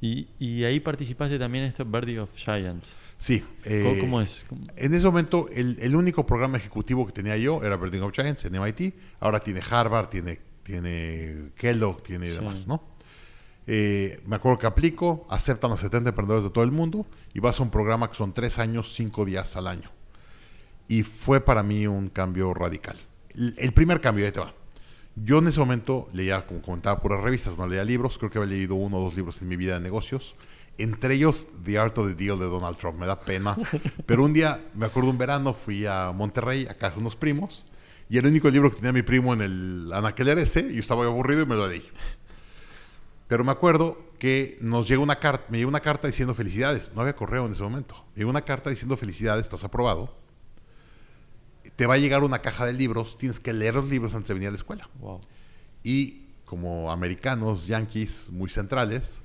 [0.00, 2.88] Y, y ahí participaste también en este Birdie of Giants.
[3.18, 3.40] Sí.
[3.40, 4.44] ¿Cómo, eh, cómo es?
[4.48, 8.12] ¿Cómo- En ese momento, el, el único programa ejecutivo que tenía yo era Birding of
[8.14, 8.94] Giants en MIT.
[9.18, 12.34] Ahora tiene Harvard, tiene, tiene Kellogg, tiene Sí.
[12.36, 12.80] demás, ¿no?
[13.72, 17.60] Eh, me acuerdo que aplico, aceptan a 70 emprendedores de todo el mundo y vas
[17.60, 19.92] a un programa que son tres años, cinco días al año.
[20.88, 22.96] Y fue para mí un cambio radical.
[23.28, 24.54] El, el primer cambio, ahí te va.
[25.14, 28.18] Yo en ese momento leía, como comentaba, puras revistas, no leía libros.
[28.18, 30.34] Creo que había leído uno o dos libros en mi vida de negocios.
[30.76, 32.98] Entre ellos, The Art of the Deal de Donald Trump.
[32.98, 33.56] Me da pena.
[34.04, 37.64] Pero un día, me acuerdo un verano, fui a Monterrey, a casa de unos primos.
[38.08, 40.58] Y el único libro que tenía mi primo en el anaquel era ese.
[40.58, 41.84] Y yo estaba aburrido y me lo leí.
[43.30, 46.90] Pero me acuerdo que nos llega una carta, me llegó una carta diciendo felicidades.
[46.96, 47.94] No había correo en ese momento.
[48.12, 50.12] Me llegó una carta diciendo felicidades, estás aprobado.
[51.76, 54.34] Te va a llegar una caja de libros, tienes que leer los libros antes de
[54.34, 54.88] venir a la escuela.
[54.98, 55.20] Wow.
[55.84, 59.20] Y como americanos, yanquis muy centrales,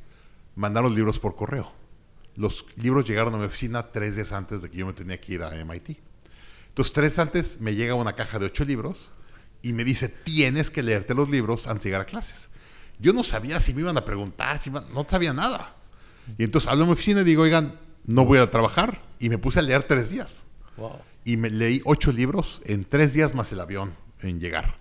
[0.54, 1.72] mandaron libros por correo.
[2.36, 5.34] Los libros llegaron a mi oficina tres días antes de que yo me tenía que
[5.34, 5.98] ir a MIT.
[6.68, 9.12] Entonces, tres días antes me llega una caja de ocho libros
[9.64, 12.50] y me dice, tienes que leerte los libros antes de llegar a clases.
[13.00, 15.74] Yo no sabía si me iban a preguntar, si iban- no sabía nada.
[16.38, 17.76] Y entonces hablo a mi oficina y digo, oigan,
[18.06, 19.02] no voy a trabajar.
[19.20, 20.44] Y me puse a leer tres días.
[20.78, 20.98] Wow.
[21.24, 24.76] Y me leí ocho libros en tres días más el avión en llegar.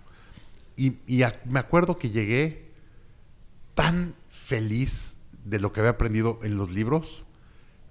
[0.77, 2.71] Y, y a- me acuerdo que llegué
[3.75, 4.15] tan
[4.47, 7.25] feliz de lo que había aprendido en los libros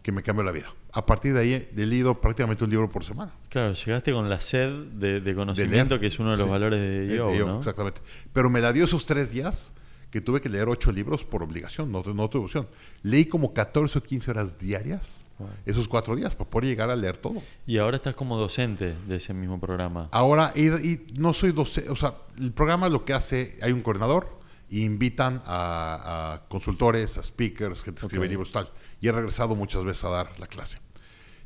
[0.02, 0.68] que me cambió la vida.
[0.92, 3.32] A partir de ahí he leído prácticamente un libro por semana.
[3.50, 6.52] Claro, llegaste con la sed de, de conocimiento, que es uno de los Sí.
[6.52, 7.58] valores de IO, ¿no?
[7.60, 8.02] Exactamente.
[8.34, 9.72] Pero me la dio esos tres días
[10.14, 12.68] que tuve que leer ocho libros por obligación, no, no tuve opción.
[13.02, 15.50] Leí como 14 o 15 horas diarias Wow.
[15.66, 17.42] esos cuatro días para poder llegar a leer todo.
[17.66, 20.08] Y ahora estás como docente de ese mismo programa.
[20.12, 23.82] Ahora, y, y no soy docente, o sea, el programa lo que hace, hay un
[23.82, 24.28] coordinador
[24.70, 28.30] y invitan a, a consultores, a speakers, gente que escribe Ok.
[28.30, 28.70] libros, tal.
[29.02, 30.78] Y he regresado muchas veces a dar la clase.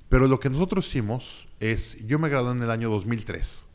[0.10, 3.66] Pero lo que nosotros hicimos es, yo me gradué en el año 2003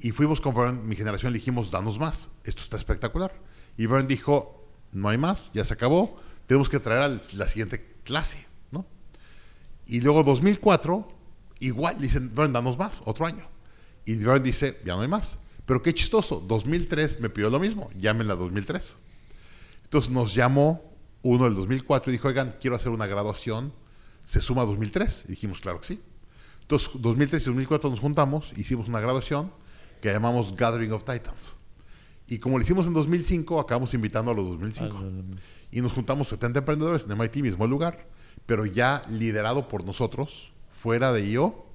[0.00, 3.32] y fuimos con mi generación, le dijimos, danos más, esto está espectacular.
[3.78, 7.96] Y Vern dijo, no hay más, ya se acabó, tenemos que traer a la siguiente
[8.04, 8.84] clase, ¿no?
[9.86, 11.08] Y luego 2004,
[11.60, 13.46] igual, dicen, Vern, danos más, otro año.
[14.04, 15.38] Y Vern dice, ya no hay más.
[15.64, 18.96] Pero qué chistoso, 2003 me pidió lo mismo, llámenla 2003.
[19.84, 20.82] Entonces nos llamó
[21.22, 23.72] uno del 2004 y dijo, oigan, quiero hacer una graduación,
[24.24, 25.26] se suma a 2003.
[25.26, 26.02] Y dijimos, claro que sí.
[26.62, 29.52] Entonces, 2003 y 2004 nos juntamos, hicimos una graduación
[30.00, 31.57] que llamamos Gathering of Titans.
[32.28, 34.96] Y como lo hicimos en 2005, acabamos invitando a los 2005.
[34.98, 35.36] Ah, no, no.
[35.70, 38.06] Y nos juntamos 70 emprendedores en MIT, mismo lugar,
[38.46, 40.52] pero ya liderado por nosotros,
[40.82, 41.66] fuera de IO,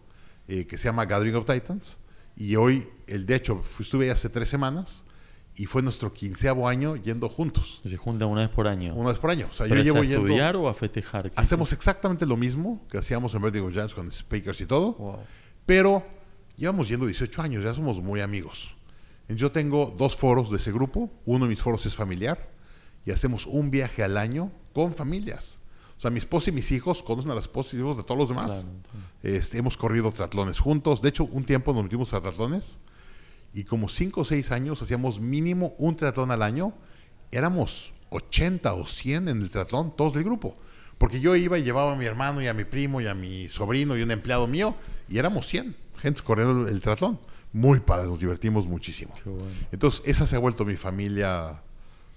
[0.47, 1.97] eh, que se llama Gathering of Titans.
[2.35, 5.03] Y hoy, el de hecho, estuve ahí hace tres semanas
[5.55, 8.95] y fue nuestro quinceavo año yendo juntos, Se juntan una vez por año.
[8.95, 9.47] una vez por año.
[9.51, 10.17] O sea, ¿Pero yo llevo a yendo.
[10.25, 11.29] estudiar o a festejar?
[11.29, 15.19] ¿Qué- Hacemos exactamente lo mismo que hacíamos en Vertigo Giants con speakers y todo, Wow.
[15.65, 16.03] pero
[16.55, 18.75] Llevamos yendo 18 años, ya somos muy amigos.
[19.29, 21.09] Yo tengo dos foros de ese grupo.
[21.25, 22.49] Uno de mis foros es familiar
[23.05, 25.59] y hacemos un viaje al año con familias.
[25.97, 28.17] O sea, mi esposa y mis hijos conocen a las esposas y hijos de todos
[28.17, 28.65] los demás.
[29.21, 31.01] Este, hemos corrido triatlones juntos.
[31.01, 32.77] De hecho, un tiempo nos metimos a triatlones
[33.53, 36.73] y como 5 o 6 años hacíamos mínimo un triatlón al año.
[37.31, 40.55] Éramos 80 o 100 en el triatlón, todos del grupo.
[40.97, 43.49] Porque yo iba y llevaba a mi hermano y a mi primo y a mi
[43.49, 44.75] sobrino y un empleado mío
[45.07, 47.17] y éramos 100 gente corriendo el, triatlón.
[47.53, 49.13] Muy padre, nos divertimos muchísimo.
[49.71, 51.61] Entonces, esa se ha vuelto mi familia,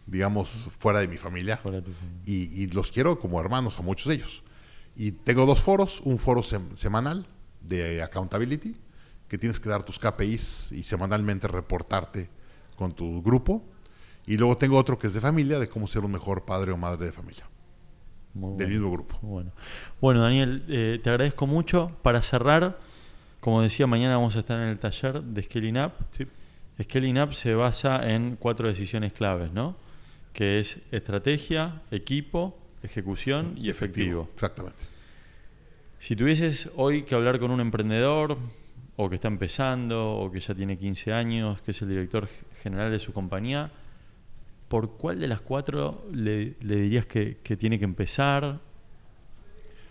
[0.06, 1.60] digamos, fuera de mi familia.
[2.24, 4.42] Y, los quiero como hermanos a muchos de ellos.
[4.96, 7.26] Y tengo dos foros, un foro semanal
[7.60, 8.76] de accountability,
[9.28, 12.30] que tienes que dar tus KPIs y semanalmente reportarte
[12.76, 13.62] con tu grupo.
[14.26, 16.78] Y luego tengo otro que es de familia, de cómo ser un mejor padre o
[16.78, 17.44] madre de familia.
[18.32, 19.18] del mismo grupo.
[19.20, 19.52] bueno.
[20.00, 21.92] bueno, Daniel, eh, te agradezco mucho.
[22.02, 22.78] Para cerrar,
[23.46, 25.92] como decía, mañana vamos a estar en el taller de Scaling Up.
[26.10, 26.26] Sí.
[26.82, 29.76] Scaling Up se basa en cuatro decisiones claves, ¿no?
[30.32, 34.28] Que es estrategia, equipo, ejecución y efectivo.
[34.34, 34.80] Exactamente.
[36.00, 38.36] Si tuvieses hoy que hablar con un emprendedor,
[38.96, 42.28] o que está empezando, o que ya tiene 15 años, que es el director
[42.64, 43.70] general de su compañía,
[44.66, 48.58] ¿por cuál de las cuatro le, dirías que, tiene que empezar?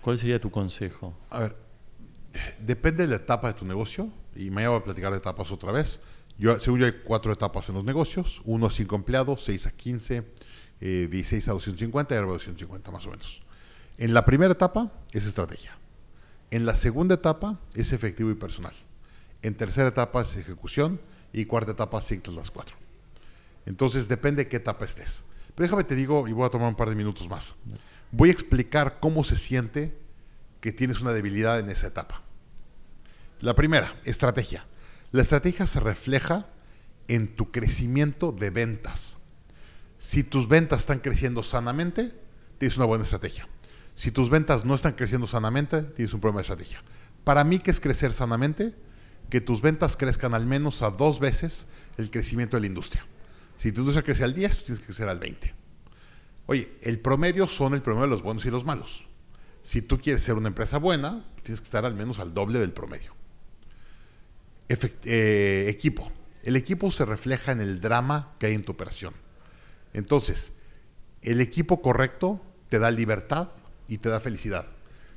[0.02, 1.18] ¿Cuál sería tu consejo?
[1.30, 1.65] A ver,
[2.60, 5.72] depende de la etapa de tu negocio, y me voy a platicar de etapas otra
[5.72, 6.00] vez.
[6.38, 9.72] Yo, según yo hay cuatro etapas en los negocios, 1 a 5 empleados, 6 a
[9.72, 10.24] 15,
[10.82, 13.42] 16 a 250 y ahora 250 más o menos.
[13.98, 15.78] En la primera etapa es estrategia.
[16.52, 18.74] En la segunda etapa es efectivo y personal.
[19.42, 21.00] En tercera etapa es ejecución
[21.32, 22.76] y cuarta etapa ciclas las cuatro.
[23.66, 25.24] Entonces depende de qué etapa estés.
[25.56, 27.56] Pero déjame te digo, y voy a tomar un par de minutos más.
[28.12, 29.98] Voy a explicar cómo se siente
[30.66, 32.24] que tienes una debilidad en esa etapa.
[33.40, 34.66] La primera, estrategia.
[35.12, 36.48] La estrategia se refleja
[37.08, 39.20] en tu crecimiento de ventas.
[40.00, 42.16] Si tus ventas están creciendo sanamente,
[42.58, 43.48] tienes una buena estrategia.
[43.94, 46.82] Si tus ventas no están creciendo sanamente, tienes un problema de estrategia.
[47.24, 48.74] Para mí, ¿qué es crecer sanamente?
[49.30, 51.68] Que tus ventas crezcan al menos a dos veces
[52.00, 53.06] el crecimiento de la industria.
[53.60, 55.54] Si tu industria crece al 10, tú tienes que crecer al 20.
[56.48, 59.06] Oye, el promedio son el promedio de los buenos y los malos.
[59.66, 62.72] Si tú quieres ser una empresa buena, tienes que estar al menos al doble del
[62.72, 63.16] promedio.
[64.70, 66.12] Eh, equipo.
[66.44, 69.16] El equipo se refleja en el drama que hay en tu operación.
[69.92, 70.52] Entonces,
[71.24, 72.40] el equipo correcto
[72.70, 73.50] te da libertad
[73.88, 74.68] y te da felicidad.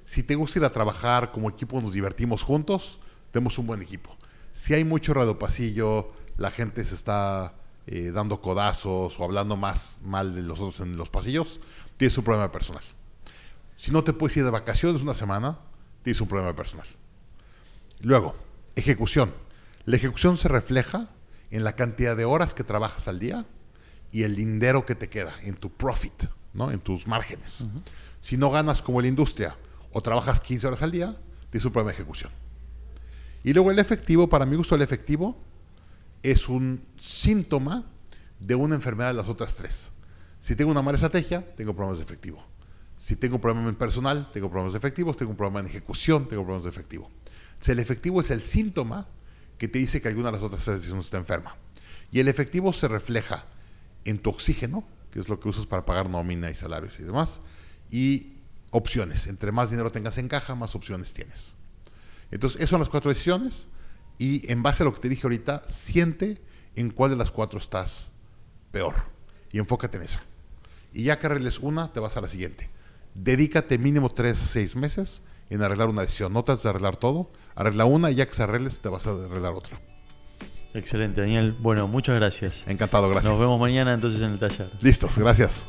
[0.06, 3.00] Si te gusta ir a trabajar como equipo, nos divertimos juntos,
[3.32, 4.16] tenemos un buen equipo.
[4.54, 7.52] Si hay mucho pasillo, la gente se está
[7.86, 11.60] eh, dando codazos o hablando más mal de los otros en los pasillos,
[11.98, 12.82] tienes un problema personal.
[13.78, 15.58] Si no te puedes ir de vacaciones una semana,
[16.02, 16.86] tienes un problema personal.
[18.02, 18.34] Luego,
[18.78, 19.32] Ejecución.
[19.86, 21.08] La ejecución se refleja
[21.50, 23.44] en la cantidad de horas que trabajas al día
[24.12, 26.12] y el dinero que te queda, en tu profit,
[26.54, 26.70] ¿no?
[26.70, 27.64] en tus márgenes.
[28.20, 29.56] Si no ganas como la industria
[29.90, 31.16] o trabajas 15 horas al día,
[31.50, 32.30] tienes un problema de ejecución.
[33.42, 35.36] Y luego el efectivo, para mi gusto el efectivo,
[36.22, 37.84] es un síntoma
[38.38, 39.90] de una enfermedad de las otras tres.
[40.38, 42.44] Si tengo una mala estrategia, tengo problemas de efectivo.
[42.98, 45.16] Si tengo un problema en personal, tengo problemas de efectivos.
[45.16, 47.10] Tengo un problema en ejecución, tengo problemas de efectivo
[47.66, 49.06] el efectivo es el síntoma
[49.58, 51.56] que te dice que alguna de las otras decisiones está enferma.
[52.12, 53.44] Y el efectivo se refleja
[54.04, 57.40] en tu oxígeno, que es lo que usas para pagar nómina y salarios y demás,
[57.90, 58.34] y
[58.70, 59.26] opciones.
[59.26, 61.54] Entre más dinero tengas en caja, más opciones tienes.
[62.30, 63.66] Entonces, esas son las cuatro decisiones
[64.18, 66.40] y en base a lo que te dije ahorita, siente
[66.76, 68.10] en cuál de las cuatro estás
[68.70, 68.94] peor
[69.50, 70.22] y enfócate en esa.
[70.92, 72.70] Y ya que arregles una, te vas a la siguiente.
[73.20, 76.32] Dedícate mínimo tres a seis meses en arreglar una decisión.
[76.32, 79.10] No trates de arreglar todo, arregla una y ya que se arregles te vas a
[79.10, 79.80] arreglar otra.
[80.74, 81.56] Excelente, Daniel.
[81.58, 82.64] Bueno, muchas gracias.
[82.66, 83.32] Encantado, gracias.
[83.32, 84.70] Nos vemos mañana entonces en el taller.
[84.80, 85.64] Listos, gracias.